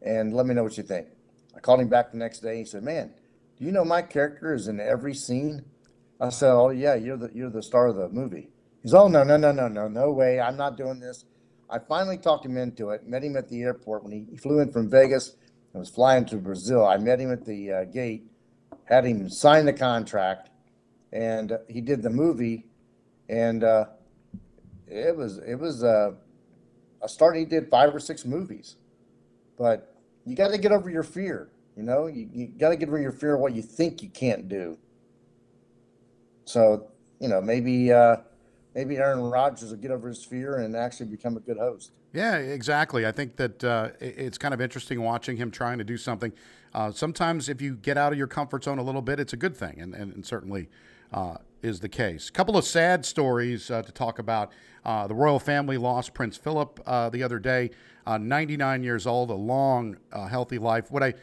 and 0.00 0.32
let 0.32 0.46
me 0.46 0.54
know 0.54 0.62
what 0.62 0.78
you 0.78 0.82
think. 0.82 1.08
I 1.54 1.60
called 1.60 1.80
him 1.80 1.88
back 1.88 2.12
the 2.12 2.18
next 2.18 2.40
day. 2.40 2.58
He 2.58 2.64
said, 2.64 2.82
Man, 2.82 3.12
do 3.58 3.64
you 3.64 3.72
know 3.72 3.84
my 3.84 4.00
character 4.00 4.54
is 4.54 4.66
in 4.66 4.80
every 4.80 5.14
scene? 5.14 5.64
I 6.20 6.30
said, 6.30 6.52
Oh, 6.52 6.70
yeah, 6.70 6.94
you're 6.94 7.16
the, 7.16 7.30
you're 7.34 7.50
the 7.50 7.62
star 7.62 7.88
of 7.88 7.96
the 7.96 8.08
movie. 8.08 8.48
He's, 8.82 8.94
Oh, 8.94 9.08
no, 9.08 9.24
no, 9.24 9.36
no, 9.36 9.52
no, 9.52 9.68
no, 9.68 9.88
no 9.88 10.12
way. 10.12 10.40
I'm 10.40 10.56
not 10.56 10.76
doing 10.76 11.00
this. 11.00 11.24
I 11.68 11.78
finally 11.78 12.16
talked 12.16 12.46
him 12.46 12.56
into 12.56 12.90
it, 12.90 13.06
met 13.06 13.24
him 13.24 13.36
at 13.36 13.48
the 13.48 13.62
airport 13.62 14.04
when 14.04 14.12
he, 14.12 14.26
he 14.30 14.36
flew 14.36 14.60
in 14.60 14.70
from 14.70 14.88
Vegas 14.88 15.36
and 15.72 15.80
was 15.80 15.90
flying 15.90 16.24
to 16.26 16.36
Brazil. 16.36 16.86
I 16.86 16.96
met 16.96 17.20
him 17.20 17.32
at 17.32 17.44
the 17.44 17.72
uh, 17.72 17.84
gate, 17.84 18.30
had 18.84 19.04
him 19.04 19.28
sign 19.28 19.66
the 19.66 19.72
contract, 19.72 20.48
and 21.12 21.52
uh, 21.52 21.58
he 21.68 21.80
did 21.80 22.02
the 22.02 22.10
movie. 22.10 22.66
And 23.28 23.64
uh, 23.64 23.86
it 24.86 25.16
was, 25.16 25.38
it 25.38 25.56
was 25.56 25.82
a 25.82 26.14
start. 27.06 27.36
He 27.36 27.44
did 27.44 27.68
five 27.68 27.94
or 27.94 28.00
six 28.00 28.24
movies, 28.24 28.76
but 29.58 29.96
you 30.24 30.36
got 30.36 30.48
to 30.48 30.58
get 30.58 30.72
over 30.72 30.90
your 30.90 31.02
fear. 31.02 31.50
You 31.76 31.82
know, 31.82 32.06
you, 32.06 32.28
you 32.32 32.46
got 32.46 32.70
to 32.70 32.76
get 32.76 32.88
over 32.88 32.98
your 32.98 33.12
fear 33.12 33.34
of 33.34 33.40
what 33.40 33.54
you 33.54 33.62
think 33.62 34.02
you 34.02 34.08
can't 34.08 34.48
do. 34.48 34.78
So, 36.46 36.86
you 37.20 37.28
know, 37.28 37.42
maybe 37.42 37.92
uh, 37.92 38.16
maybe 38.74 38.96
Aaron 38.96 39.20
Rodgers 39.20 39.70
will 39.70 39.76
get 39.76 39.90
over 39.90 40.08
his 40.08 40.24
fear 40.24 40.58
and 40.58 40.74
actually 40.74 41.06
become 41.06 41.36
a 41.36 41.40
good 41.40 41.58
host. 41.58 41.92
Yeah, 42.14 42.36
exactly. 42.36 43.04
I 43.04 43.12
think 43.12 43.36
that 43.36 43.62
uh, 43.62 43.90
it's 44.00 44.38
kind 44.38 44.54
of 44.54 44.60
interesting 44.60 45.02
watching 45.02 45.36
him 45.36 45.50
trying 45.50 45.78
to 45.78 45.84
do 45.84 45.98
something. 45.98 46.32
Uh, 46.72 46.90
sometimes, 46.92 47.48
if 47.48 47.60
you 47.60 47.74
get 47.76 47.98
out 47.98 48.12
of 48.12 48.18
your 48.18 48.26
comfort 48.26 48.64
zone 48.64 48.78
a 48.78 48.82
little 48.82 49.02
bit, 49.02 49.20
it's 49.20 49.32
a 49.32 49.36
good 49.36 49.56
thing, 49.56 49.80
and, 49.80 49.94
and, 49.94 50.14
and 50.14 50.24
certainly 50.24 50.68
uh, 51.12 51.36
is 51.62 51.80
the 51.80 51.88
case. 51.88 52.28
A 52.28 52.32
couple 52.32 52.56
of 52.56 52.64
sad 52.64 53.04
stories 53.04 53.70
uh, 53.70 53.82
to 53.82 53.92
talk 53.92 54.18
about. 54.18 54.52
Uh, 54.84 55.06
the 55.06 55.14
royal 55.14 55.40
family 55.40 55.76
lost 55.76 56.14
Prince 56.14 56.36
Philip 56.36 56.80
uh, 56.86 57.10
the 57.10 57.22
other 57.22 57.40
day, 57.40 57.70
99 58.06 58.84
years 58.84 59.04
old, 59.04 59.30
a 59.30 59.34
long, 59.34 59.96
healthy 60.12 60.58
life. 60.58 60.92
What 60.92 61.02
I 61.02 61.14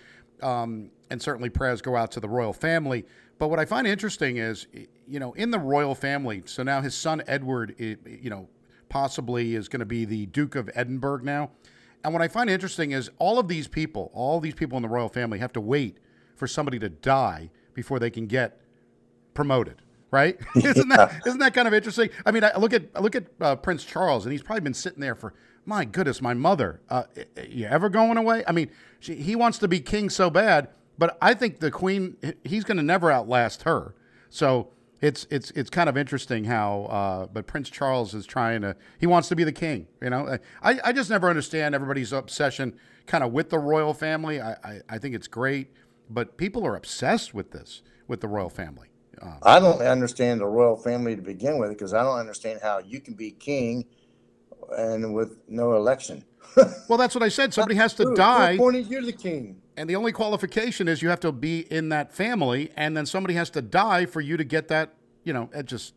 um, 0.41 0.91
and 1.09 1.21
certainly 1.21 1.49
prayers 1.49 1.81
go 1.81 1.95
out 1.95 2.12
to 2.12 2.19
the 2.19 2.27
royal 2.27 2.53
family. 2.53 3.05
But 3.43 3.49
what 3.49 3.60
I 3.60 3.65
find 3.65 3.86
interesting 3.86 4.38
is, 4.38 4.67
you 5.06 5.19
know, 5.19 5.34
in 5.34 5.51
the 5.51 5.60
royal 5.60 5.95
family, 5.95 6.43
so 6.45 6.63
now 6.63 6.79
his 6.79 6.95
son 6.95 7.21
Edward, 7.27 7.75
you 7.77 8.29
know, 8.29 8.47
possibly 8.88 9.56
is 9.56 9.67
going 9.67 9.82
to 9.82 9.86
be 9.86 10.06
the 10.06 10.27
Duke 10.27 10.56
of 10.56 10.69
Edinburgh 10.73 11.23
now. 11.23 11.51
And 12.06 12.13
what 12.13 12.21
I 12.21 12.29
find 12.29 12.49
interesting 12.49 12.91
is 12.91 13.12
all 13.17 13.39
of 13.39 13.49
these 13.49 13.67
people, 13.67 14.12
all 14.13 14.39
these 14.39 14.53
people 14.53 14.77
in 14.77 14.82
the 14.82 14.88
royal 14.88 15.10
family 15.10 15.39
have 15.39 15.51
to 15.51 15.60
wait 15.60 15.97
for 16.38 16.47
somebody 16.47 16.79
to 16.79 16.88
die 16.88 17.49
before 17.73 17.99
they 17.99 18.10
can 18.10 18.27
get 18.27 18.62
promoted, 19.34 19.82
right? 20.10 20.39
isn't 20.56 20.88
that 20.88 21.23
isn't 21.25 21.39
that 21.41 21.53
kind 21.53 21.67
of 21.67 21.73
interesting? 21.73 22.12
I 22.25 22.32
mean, 22.32 22.45
I 22.45 22.56
look 22.58 22.71
at 22.71 22.84
I 22.95 23.01
look 23.01 23.17
at 23.17 23.25
uh, 23.41 23.58
Prince 23.58 23.84
Charles, 23.84 24.25
and 24.25 24.32
he's 24.32 24.41
probably 24.41 24.62
been 24.62 24.73
sitting 24.73 25.01
there 25.01 25.15
for 25.15 25.34
my 25.65 25.84
goodness, 25.84 26.21
my 26.21 26.34
mother. 26.34 26.79
Uh, 26.89 27.03
you 27.49 27.65
ever 27.65 27.89
going 27.89 28.15
away? 28.15 28.45
I 28.47 28.53
mean, 28.53 28.71
she, 29.01 29.15
he 29.15 29.36
wants 29.36 29.58
to 29.58 29.67
be 29.67 29.82
king 29.82 30.10
so 30.10 30.29
bad 30.29 30.69
but 30.97 31.17
I 31.21 31.34
think 31.34 31.60
the 31.60 31.71
Queen, 31.71 32.17
he's 32.43 32.63
going 32.63 32.77
to 32.77 32.84
never 32.84 33.12
outlast 33.12 33.63
her. 33.63 33.95
So 34.29 34.69
it's 35.01 35.27
it's 35.29 35.51
it's 35.51 35.69
kind 35.69 35.89
of 35.89 35.97
interesting 35.97 36.45
how, 36.45 36.84
uh, 36.86 37.27
but 37.27 37.45
Prince 37.45 37.69
Charles 37.69 38.13
is 38.13 38.25
trying 38.25 38.62
to. 38.62 38.75
He 38.99 39.06
wants 39.06 39.27
to 39.27 39.36
be 39.36 39.43
the 39.43 39.51
king. 39.51 39.88
You 40.01 40.10
know, 40.10 40.38
I, 40.62 40.79
I 40.84 40.93
just 40.93 41.10
never 41.10 41.29
understand 41.29 41.75
everybody's 41.75 42.13
obsession 42.13 42.73
kind 43.06 43.23
of 43.23 43.34
with 43.34 43.49
the 43.49 43.60
royal 43.60 43.93
family. 43.93 44.39
I, 44.39 44.53
I, 44.63 44.79
I 44.89 44.97
think 44.97 45.13
it's 45.13 45.27
great, 45.27 45.71
but 46.10 46.38
people 46.38 46.65
are 46.65 46.75
obsessed 46.75 47.34
with 47.34 47.51
this 47.51 47.82
with 48.08 48.21
the 48.21 48.29
royal 48.29 48.49
family. 48.49 48.88
Uh, 49.21 49.36
I 49.43 49.60
don't 49.60 49.82
understand 49.82 50.39
the 50.39 50.45
royal 50.45 50.77
family 50.77 51.15
to 51.15 51.21
begin 51.21 51.58
with 51.58 51.69
because 51.71 51.93
I 51.93 52.03
don't 52.03 52.17
understand 52.17 52.62
how 52.63 52.79
you 52.79 52.99
can 53.01 53.13
be 53.13 53.32
king 53.32 53.86
and 54.77 55.13
with 55.13 55.38
no 55.47 55.73
election. 55.73 56.23
well, 56.88 56.97
that's 56.97 57.15
what 57.15 57.23
I 57.23 57.29
said. 57.29 57.53
Somebody 57.53 57.75
has 57.75 57.93
to 57.95 58.13
die. 58.15 58.51
Appointed 58.51 58.89
you 58.89 59.06
the 59.06 59.12
king? 59.12 59.62
And 59.75 59.89
the 59.89 59.95
only 59.95 60.12
qualification 60.12 60.88
is 60.88 61.01
you 61.01 61.09
have 61.09 61.19
to 61.21 61.31
be 61.31 61.62
in 61.71 61.89
that 61.89 62.13
family, 62.13 62.71
and 62.77 62.95
then 62.95 63.05
somebody 63.05 63.33
has 63.36 63.49
to 63.51 63.62
die 63.62 64.05
for 64.05 64.21
you 64.21 64.38
to 64.38 64.43
get 64.43 64.67
that. 64.67 64.93
You 65.23 65.33
know, 65.33 65.49
it 65.53 65.65
just, 65.65 65.93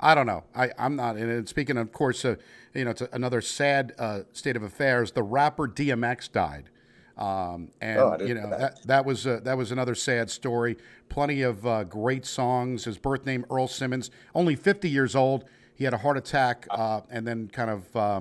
I 0.00 0.14
don't 0.14 0.26
know. 0.26 0.44
I, 0.54 0.70
I'm 0.78 0.96
not. 0.96 1.16
And 1.16 1.48
speaking, 1.48 1.76
of 1.76 1.92
course, 1.92 2.24
uh, 2.24 2.36
you 2.74 2.84
know, 2.84 2.92
it's 2.92 3.02
another 3.12 3.40
sad 3.40 3.92
uh, 3.98 4.20
state 4.32 4.56
of 4.56 4.62
affairs. 4.62 5.12
The 5.12 5.22
rapper 5.22 5.68
DMX 5.68 6.32
died. 6.32 6.70
Um, 7.18 7.72
and 7.80 7.98
oh, 7.98 8.16
you 8.20 8.34
know 8.34 8.48
that. 8.48 8.80
that, 8.86 9.04
was 9.04 9.26
uh, 9.26 9.40
that 9.42 9.58
was 9.58 9.72
another 9.72 9.96
sad 9.96 10.30
story. 10.30 10.76
Plenty 11.08 11.42
of 11.42 11.66
uh, 11.66 11.84
great 11.84 12.24
songs. 12.24 12.84
His 12.84 12.96
birth 12.96 13.26
name 13.26 13.44
Earl 13.50 13.66
Simmons, 13.66 14.10
only 14.34 14.54
50 14.54 14.88
years 14.88 15.16
old. 15.16 15.44
He 15.74 15.84
had 15.84 15.94
a 15.94 15.98
heart 15.98 16.16
attack 16.16 16.66
uh, 16.70 17.00
and 17.10 17.26
then 17.26 17.48
kind 17.48 17.70
of 17.70 17.96
uh, 17.96 18.20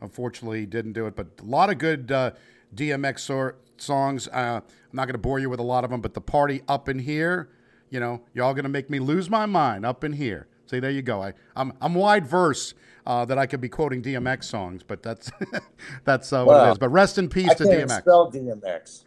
unfortunately 0.00 0.64
didn't 0.64 0.92
do 0.92 1.06
it. 1.06 1.16
But 1.16 1.26
a 1.40 1.44
lot 1.44 1.70
of 1.70 1.78
good 1.78 2.12
uh, 2.12 2.30
DMX 2.74 3.20
sort 3.20 3.58
songs. 3.80 4.28
Uh, 4.28 4.60
I'm 4.62 4.62
not 4.92 5.06
going 5.06 5.14
to 5.14 5.18
bore 5.18 5.38
you 5.38 5.50
with 5.50 5.60
a 5.60 5.64
lot 5.64 5.84
of 5.84 5.90
them, 5.90 6.00
but 6.00 6.14
the 6.14 6.20
party 6.20 6.62
up 6.68 6.88
in 6.88 6.98
here, 6.98 7.50
you 7.90 8.00
know, 8.00 8.22
y'all 8.34 8.54
going 8.54 8.64
to 8.64 8.70
make 8.70 8.90
me 8.90 8.98
lose 8.98 9.30
my 9.30 9.46
mind 9.46 9.84
up 9.84 10.04
in 10.04 10.12
here. 10.12 10.48
See, 10.66 10.80
there 10.80 10.90
you 10.90 11.02
go. 11.02 11.22
I, 11.22 11.32
I'm, 11.54 11.72
I'm 11.80 11.94
wide 11.94 12.26
verse 12.26 12.74
uh, 13.06 13.24
that 13.24 13.38
I 13.38 13.46
could 13.46 13.60
be 13.60 13.68
quoting 13.68 14.02
DMX 14.02 14.44
songs, 14.44 14.82
but 14.82 15.02
that's 15.02 15.30
that's 16.04 16.32
uh, 16.32 16.44
well, 16.46 16.58
what 16.58 16.68
it 16.68 16.72
is. 16.72 16.78
But 16.78 16.88
rest 16.88 17.18
in 17.18 17.28
peace 17.28 17.50
I 17.50 17.54
to 17.54 17.64
DMX. 17.64 18.00
Spell 18.00 18.32
DMX. 18.32 19.04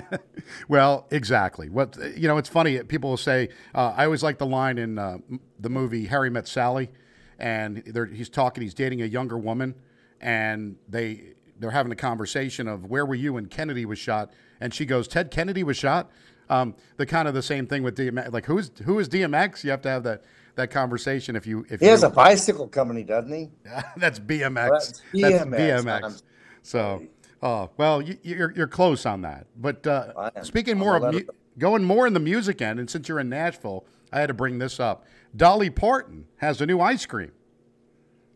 well, 0.68 1.06
exactly. 1.10 1.68
What 1.68 1.98
you 2.16 2.28
know, 2.28 2.38
it's 2.38 2.48
funny. 2.48 2.82
People 2.84 3.10
will 3.10 3.16
say. 3.16 3.50
Uh, 3.74 3.92
I 3.96 4.04
always 4.04 4.22
like 4.22 4.38
the 4.38 4.46
line 4.46 4.78
in 4.78 4.98
uh, 4.98 5.18
the 5.60 5.68
movie 5.68 6.06
Harry 6.06 6.30
Met 6.30 6.48
Sally, 6.48 6.90
and 7.38 7.82
he's 8.14 8.28
talking. 8.28 8.62
He's 8.62 8.74
dating 8.74 9.02
a 9.02 9.06
younger 9.06 9.36
woman, 9.36 9.74
and 10.20 10.76
they 10.88 11.34
they're 11.62 11.70
having 11.70 11.92
a 11.92 11.96
conversation 11.96 12.66
of 12.66 12.86
where 12.86 13.06
were 13.06 13.14
you 13.14 13.34
when 13.34 13.46
Kennedy 13.46 13.84
was 13.86 13.98
shot, 13.98 14.32
and 14.60 14.74
she 14.74 14.84
goes, 14.84 15.06
Ted 15.06 15.30
Kennedy 15.30 15.62
was 15.62 15.76
shot. 15.76 16.10
Um, 16.50 16.74
the 16.96 17.06
kind 17.06 17.28
of 17.28 17.34
the 17.34 17.42
same 17.42 17.66
thing 17.66 17.82
with 17.82 17.96
DMX. 17.96 18.32
Like 18.32 18.46
who's 18.46 18.70
who 18.84 18.98
is 18.98 19.08
DMX? 19.08 19.64
You 19.64 19.70
have 19.70 19.82
to 19.82 19.88
have 19.88 20.02
that 20.02 20.24
that 20.56 20.70
conversation 20.70 21.36
if 21.36 21.46
you 21.46 21.64
if 21.70 21.80
he 21.80 21.86
you, 21.86 21.92
has 21.92 22.02
a 22.02 22.10
bicycle 22.10 22.68
company, 22.68 23.04
doesn't 23.04 23.32
he? 23.32 23.48
that's 23.96 24.18
BMX. 24.18 24.68
that's 24.68 25.02
BMX. 25.14 25.84
That's 25.84 25.84
BMX. 25.84 26.22
So, 26.62 27.06
oh 27.42 27.70
well, 27.76 28.02
you, 28.02 28.14
are 28.14 28.18
you're, 28.22 28.52
you're 28.52 28.66
close 28.66 29.06
on 29.06 29.22
that. 29.22 29.46
But 29.56 29.86
uh, 29.86 30.30
speaking 30.42 30.78
more 30.78 30.96
of 30.96 31.14
mu- 31.14 31.22
going 31.58 31.84
more 31.84 32.06
in 32.06 32.12
the 32.12 32.20
music 32.20 32.60
end, 32.60 32.80
and 32.80 32.90
since 32.90 33.08
you're 33.08 33.20
in 33.20 33.28
Nashville, 33.28 33.86
I 34.12 34.20
had 34.20 34.26
to 34.26 34.34
bring 34.34 34.58
this 34.58 34.78
up. 34.78 35.06
Dolly 35.34 35.70
Parton 35.70 36.26
has 36.36 36.60
a 36.60 36.66
new 36.66 36.80
ice 36.80 37.06
cream. 37.06 37.32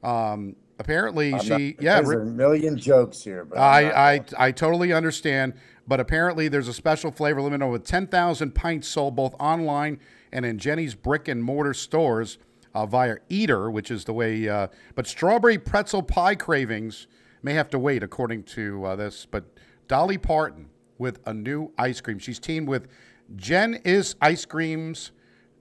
Um, 0.02 0.56
apparently 0.78 1.34
I'm 1.34 1.40
she 1.40 1.48
not, 1.50 1.82
yeah 1.82 2.00
there's 2.00 2.22
a 2.22 2.24
million 2.24 2.76
jokes 2.76 3.22
here 3.22 3.44
but 3.44 3.58
I, 3.58 4.14
I 4.14 4.24
I 4.38 4.52
totally 4.52 4.92
understand 4.92 5.54
but 5.86 6.00
apparently 6.00 6.48
there's 6.48 6.68
a 6.68 6.74
special 6.74 7.10
flavor 7.10 7.40
limited 7.40 7.66
with 7.68 7.84
10,000 7.84 8.54
pints 8.54 8.88
sold 8.88 9.16
both 9.16 9.34
online 9.38 9.98
and 10.32 10.44
in 10.44 10.58
Jeni's 10.58 10.94
brick 10.94 11.28
and 11.28 11.42
mortar 11.42 11.74
stores 11.74 12.38
uh, 12.74 12.86
via 12.86 13.16
Eater 13.28 13.70
which 13.70 13.90
is 13.90 14.04
the 14.04 14.12
way 14.12 14.48
uh, 14.48 14.68
but 14.94 15.06
strawberry 15.06 15.58
pretzel 15.58 16.02
pie 16.02 16.34
cravings 16.34 17.06
may 17.42 17.54
have 17.54 17.70
to 17.70 17.78
wait 17.78 18.02
according 18.02 18.42
to 18.42 18.84
uh, 18.84 18.96
this 18.96 19.26
but 19.26 19.44
Dolly 19.88 20.18
Parton 20.18 20.68
with 20.98 21.20
a 21.26 21.32
new 21.32 21.70
ice 21.78 22.00
cream. 22.00 22.18
She's 22.18 22.38
teamed 22.38 22.68
with 22.68 22.88
Jen 23.36 23.74
is 23.84 24.16
ice 24.20 24.44
creams 24.44 25.12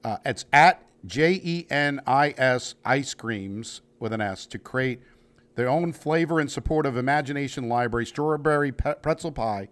uh, 0.06 0.18
it's 0.24 0.46
at 0.54 0.84
J 1.08 1.42
E 1.44 1.66
N 1.70 2.00
I 2.06 2.36
S 2.38 2.76
ice 2.86 3.16
creams 3.16 3.82
with 4.00 4.14
an 4.14 4.22
S 4.22 4.46
to 4.48 4.60
create 4.60 5.02
their 5.56 5.70
own 5.70 5.94
flavor 5.94 6.40
and 6.40 6.52
support 6.52 6.86
of 6.86 6.98
Imagination 6.98 7.70
Library. 7.70 8.06
Strawberry 8.06 8.72
pretzel 8.72 9.32
pie 9.32 9.70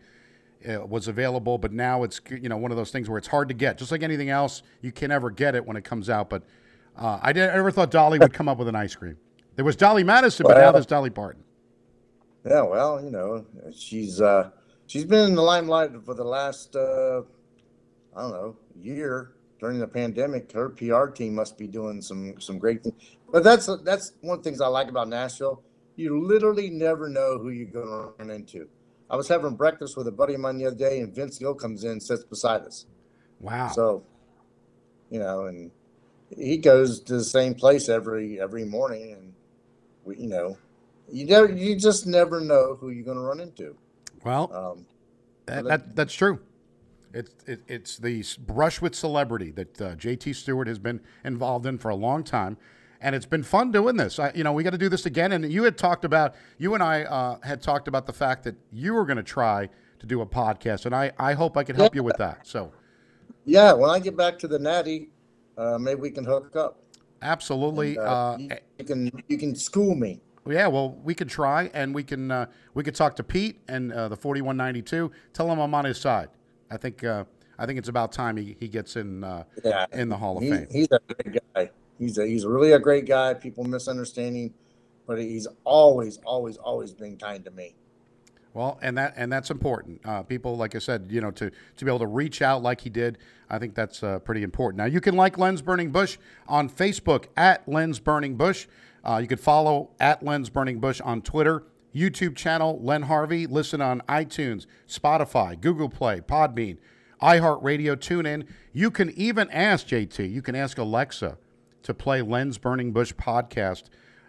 uh, 0.68 0.86
was 0.86 1.08
available, 1.08 1.58
but 1.58 1.72
now 1.72 2.04
it's 2.04 2.22
you 2.30 2.50
know 2.50 2.58
one 2.58 2.72
of 2.72 2.78
those 2.78 2.92
things 2.92 3.10
where 3.10 3.18
it's 3.18 3.28
hard 3.28 3.48
to 3.50 3.54
get. 3.54 3.78
Just 3.78 3.92
like 3.92 4.04
anything 4.04 4.30
else, 4.30 4.64
you 4.82 4.92
can 4.92 5.10
never 5.10 5.30
get 5.30 5.56
it 5.56 5.66
when 5.66 5.78
it 5.78 5.84
comes 5.84 6.10
out. 6.10 6.30
But 6.30 6.44
uh, 6.98 7.20
I, 7.22 7.34
did, 7.34 7.50
I 7.50 7.56
never 7.56 7.72
thought 7.72 7.92
Dolly 7.92 8.20
would 8.20 8.34
come 8.34 8.48
up 8.48 8.58
with 8.58 8.68
an 8.68 8.76
ice 8.76 8.96
cream. 8.96 9.18
There 9.56 9.66
was 9.66 9.76
Dolly 9.76 10.04
Madison, 10.04 10.46
but 10.46 10.56
well, 10.56 10.66
now 10.66 10.72
there's 10.72 10.86
Dolly 10.86 11.10
Parton. 11.10 11.44
Yeah, 12.46 12.62
well, 12.62 13.04
you 13.04 13.12
know, 13.12 13.46
she's 13.76 14.20
uh, 14.22 14.50
she's 14.88 15.06
been 15.06 15.30
in 15.30 15.36
the 15.36 15.42
limelight 15.42 15.92
for 16.06 16.14
the 16.14 16.24
last 16.24 16.76
uh, 16.76 17.22
I 18.16 18.22
don't 18.22 18.32
know 18.32 18.56
year 18.82 19.34
during 19.60 19.80
the 19.80 19.88
pandemic. 19.88 20.52
Her 20.52 20.70
PR 20.70 21.08
team 21.08 21.36
must 21.36 21.58
be 21.58 21.68
doing 21.68 22.02
some 22.02 22.40
some 22.40 22.58
great 22.58 22.84
things. 22.84 23.18
But 23.34 23.44
that's 23.44 23.68
that's 23.84 24.14
one 24.22 24.38
of 24.38 24.44
the 24.44 24.50
things 24.50 24.62
I 24.62 24.68
like 24.68 24.90
about 24.90 25.10
Nashville. 25.10 25.64
You 25.96 26.24
literally 26.24 26.70
never 26.70 27.10
know 27.10 27.40
who 27.40 27.50
you're 27.50 27.66
going 27.68 27.88
to 27.88 28.14
run 28.20 28.30
into. 28.30 28.70
I 29.10 29.16
was 29.16 29.28
having 29.28 29.56
breakfast 29.56 29.98
with 29.98 30.08
a 30.08 30.12
buddy 30.12 30.36
of 30.36 30.40
mine 30.40 30.60
the 30.60 30.68
other 30.68 30.76
day, 30.76 31.00
and 31.00 31.14
Vince 31.14 31.40
Gill 31.40 31.56
comes 31.56 31.84
in 31.84 31.92
and 31.94 32.04
sits 32.04 32.24
beside 32.24 32.62
us. 32.62 32.86
Wow. 33.40 33.70
So, 33.70 34.04
you 35.10 35.18
know, 35.18 35.46
and 35.48 35.72
he 36.38 36.58
goes 36.58 37.00
to 37.02 37.18
the 37.18 37.24
same 37.24 37.56
place 37.56 37.90
every 37.90 38.40
every 38.40 38.66
morning, 38.66 39.14
and 39.14 39.34
we, 40.06 40.18
you 40.18 40.28
know, 40.28 40.58
you 41.12 41.26
never, 41.26 41.52
you 41.52 41.76
just 41.76 42.06
never 42.06 42.40
know 42.40 42.78
who 42.80 42.92
you're 42.92 43.04
going 43.04 43.18
to 43.18 43.24
run 43.24 43.40
into. 43.40 43.76
Well, 44.24 44.54
Um, 44.54 44.86
that, 45.48 45.66
that, 45.66 45.96
that's 45.96 46.14
true. 46.14 46.40
It's 47.16 47.34
it, 47.48 47.62
it's 47.68 47.98
the 47.98 48.24
brush 48.46 48.80
with 48.80 48.94
celebrity 48.94 49.50
that 49.52 49.82
uh, 49.82 49.96
JT 49.96 50.36
Stewart 50.36 50.68
has 50.68 50.78
been 50.78 51.02
involved 51.24 51.66
in 51.66 51.80
for 51.80 51.90
a 51.90 51.96
long 51.96 52.24
time, 52.24 52.58
and 53.04 53.14
it's 53.16 53.26
been 53.26 53.44
fun 53.44 53.72
doing 53.72 53.98
this. 53.98 54.18
I, 54.18 54.32
you 54.34 54.44
know, 54.44 54.54
we 54.54 54.64
got 54.64 54.72
to 54.72 54.78
do 54.78 54.90
this 54.90 55.06
again. 55.06 55.34
And 55.34 55.52
you 55.52 55.64
had 55.64 55.78
talked 55.78 56.06
about 56.06 56.34
you 56.58 56.74
and 56.74 56.82
I 56.82 57.04
uh, 57.04 57.38
had 57.44 57.62
talked 57.62 57.88
about 57.88 58.08
the 58.08 58.14
fact 58.14 58.44
that 58.46 58.56
you 58.72 58.94
were 58.94 59.06
going 59.06 59.18
to 59.18 59.24
try 59.24 59.70
to 60.00 60.06
do 60.08 60.22
a 60.22 60.26
podcast, 60.26 60.86
and 60.86 60.96
I 60.96 61.12
I 61.20 61.34
hope 61.34 61.56
I 61.58 61.64
can 61.64 61.76
help 61.76 61.94
you 61.96 62.04
with 62.04 62.18
that. 62.18 62.48
So 62.48 62.72
yeah, 63.46 63.74
when 63.74 63.90
I 63.90 64.00
get 64.00 64.16
back 64.18 64.40
to 64.40 64.48
the 64.48 64.58
Natty, 64.58 65.10
uh, 65.58 65.78
maybe 65.78 66.02
we 66.02 66.10
can 66.12 66.24
hook 66.26 66.56
up. 66.56 66.80
absolutely. 67.22 67.98
Uh, 67.98 68.04
Uh, 68.04 68.38
you, 68.80 68.86
can 68.86 69.12
you 69.28 69.38
can 69.38 69.56
school 69.56 69.96
me. 69.96 70.22
Yeah, 70.46 70.68
well, 70.68 70.98
we 71.04 71.14
could 71.16 71.30
try, 71.30 71.72
and 71.74 71.96
we 71.96 72.04
can 72.04 72.32
uh, 72.32 72.48
we 72.74 72.84
could 72.84 72.96
talk 72.96 73.16
to 73.18 73.24
Pete 73.24 73.62
and 73.68 73.94
uh, 73.94 74.10
the 74.10 74.18
forty 74.18 74.42
one 74.42 74.58
ninety 74.58 74.82
two. 74.82 75.12
Tell 75.32 75.50
him 75.52 75.60
I'm 75.60 75.74
on 75.74 75.86
his 75.86 75.98
side. 76.00 76.30
I 76.70 76.78
think 76.78 77.04
uh, 77.04 77.24
I 77.58 77.66
think 77.66 77.80
it's 77.80 77.88
about 77.90 78.12
time 78.12 78.36
he, 78.36 78.58
he 78.60 78.68
gets 78.68 78.96
in 78.98 79.24
uh, 79.24 79.44
Yeah, 79.64 79.86
in 79.94 80.10
the 80.10 80.18
Hall 80.18 80.38
of 80.38 80.44
he, 80.44 80.50
Fame. 80.50 80.68
he's 80.70 80.88
a 80.92 81.00
great 81.14 81.40
guy. 81.56 81.70
He's 82.00 82.18
a, 82.18 82.26
he's 82.26 82.46
really 82.46 82.72
a 82.72 82.80
great 82.80 83.06
guy. 83.06 83.34
People 83.34 83.64
misunderstand 83.64 84.36
him, 84.36 84.54
but 85.08 85.20
he's 85.20 85.48
always 85.64 86.18
always 86.26 86.58
always 86.58 86.94
been 86.94 87.18
kind 87.18 87.44
to 87.46 87.52
me. 87.52 87.76
Well, 88.54 88.78
and 88.84 88.98
that 88.98 89.14
and 89.16 89.32
that's 89.32 89.50
important. 89.50 90.02
Uh, 90.06 90.22
people, 90.24 90.56
like 90.56 90.76
I 90.76 90.80
said, 90.80 91.08
you 91.10 91.22
know, 91.22 91.32
to 91.32 91.50
to 91.50 91.86
be 91.86 91.90
able 91.90 92.00
to 92.00 92.08
reach 92.08 92.42
out 92.42 92.62
like 92.62 92.82
he 92.82 92.90
did, 92.90 93.18
I 93.50 93.58
think 93.58 93.74
that's 93.74 94.04
uh, 94.04 94.20
pretty 94.20 94.44
important. 94.44 94.78
Now, 94.78 94.86
you 94.86 95.02
can 95.02 95.16
like 95.16 95.38
Lens 95.38 95.62
Burning 95.62 95.92
Bush 95.92 96.18
on 96.48 96.70
Facebook 96.70 97.26
at 97.36 97.68
Lens 97.68 98.00
Burning 98.00 98.36
Bush. 98.36 98.68
Uh, 99.04 99.20
you 99.22 99.28
can 99.28 99.40
follow 99.40 99.90
at 100.00 100.24
Lens 100.24 100.50
Burning 100.50 100.80
Bush 100.80 101.02
on 101.02 101.22
Twitter, 101.22 101.64
YouTube 101.96 102.36
channel 102.36 102.80
Len 102.82 103.04
Harvey. 103.04 103.48
Listen 103.48 103.82
on 103.82 104.02
iTunes, 104.02 104.68
Spotify, 104.88 105.60
Google 105.60 105.90
Play, 105.90 106.22
Podbean, 106.22 106.78
iHeartRadio, 107.22 107.96
TuneIn. 107.96 108.46
You 108.72 108.92
can 108.92 109.10
even 109.12 109.50
ask 109.50 109.88
JT. 109.88 110.32
You 110.32 110.44
can 110.44 110.56
ask 110.56 110.78
Alexa 110.78 111.38
to 111.84 111.94
play 111.94 112.22
Lens 112.22 112.58
Burning 112.58 112.92
Bush 112.92 113.14
podcast 113.14 113.84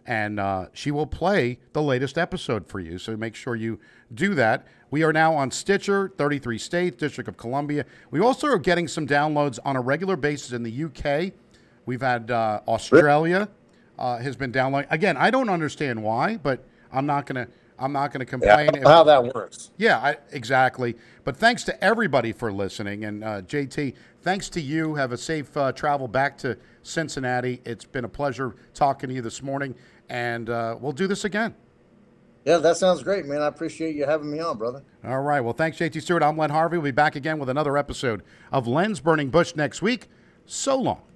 and 0.06 0.38
uh, 0.38 0.66
she 0.72 0.90
will 0.90 1.06
play 1.06 1.58
the 1.72 1.82
latest 1.82 2.18
episode 2.18 2.68
for 2.68 2.80
you. 2.80 2.98
So 2.98 3.16
make 3.16 3.34
sure 3.34 3.56
you 3.56 3.80
do 4.12 4.34
that. 4.34 4.66
We 4.90 5.02
are 5.02 5.12
now 5.12 5.34
on 5.34 5.50
Stitcher, 5.50 6.12
33 6.16 6.58
states, 6.58 6.96
District 6.96 7.26
of 7.28 7.36
Columbia. 7.36 7.84
We 8.10 8.20
also 8.20 8.46
are 8.48 8.58
getting 8.58 8.86
some 8.86 9.06
downloads 9.06 9.58
on 9.64 9.76
a 9.76 9.80
regular 9.80 10.16
basis 10.16 10.52
in 10.52 10.62
the 10.62 10.84
UK. 10.84 11.32
We've 11.86 12.00
had 12.00 12.30
uh, 12.30 12.60
Australia 12.68 13.48
uh, 13.98 14.18
has 14.18 14.36
been 14.36 14.52
downloading. 14.52 14.88
Again, 14.90 15.16
I 15.16 15.30
don't 15.30 15.48
understand 15.48 16.02
why, 16.02 16.36
but 16.36 16.64
I'm 16.92 17.06
not 17.06 17.26
gonna 17.26 17.48
I'm 17.78 17.92
not 17.92 18.12
gonna 18.12 18.24
complain. 18.24 18.70
know 18.80 18.88
how 18.88 19.04
that 19.04 19.34
works. 19.34 19.70
Yeah, 19.76 19.98
I, 19.98 20.16
exactly. 20.30 20.96
But 21.24 21.36
thanks 21.36 21.64
to 21.64 21.84
everybody 21.84 22.32
for 22.32 22.52
listening. 22.52 23.04
And 23.04 23.24
uh, 23.24 23.42
JT, 23.42 23.94
thanks 24.24 24.48
to 24.50 24.60
you. 24.60 24.94
Have 24.94 25.12
a 25.12 25.18
safe 25.18 25.56
uh, 25.56 25.70
travel 25.72 26.08
back 26.08 26.36
to 26.38 26.58
Cincinnati. 26.82 27.60
It's 27.64 27.84
been 27.84 28.04
a 28.04 28.08
pleasure 28.08 28.56
talking 28.72 29.08
to 29.10 29.14
you 29.14 29.22
this 29.22 29.42
morning. 29.42 29.74
And 30.08 30.50
uh, 30.50 30.76
we'll 30.80 30.92
do 30.92 31.06
this 31.06 31.24
again. 31.24 31.54
Yeah, 32.44 32.58
that 32.58 32.76
sounds 32.76 33.02
great, 33.02 33.24
man. 33.24 33.40
I 33.40 33.46
appreciate 33.46 33.96
you 33.96 34.04
having 34.04 34.30
me 34.30 34.40
on, 34.40 34.58
brother. 34.58 34.82
All 35.04 35.22
right. 35.22 35.40
Well, 35.40 35.54
thanks, 35.54 35.78
JT 35.78 36.02
Stewart. 36.02 36.22
I'm 36.22 36.36
Len 36.36 36.50
Harvey. 36.50 36.76
We'll 36.76 36.84
be 36.84 36.90
back 36.90 37.16
again 37.16 37.38
with 37.38 37.48
another 37.48 37.78
episode 37.78 38.22
of 38.52 38.66
Lens 38.66 39.00
Burning 39.00 39.30
Bush 39.30 39.54
next 39.54 39.80
week. 39.80 40.08
So 40.44 40.76
long. 40.76 41.13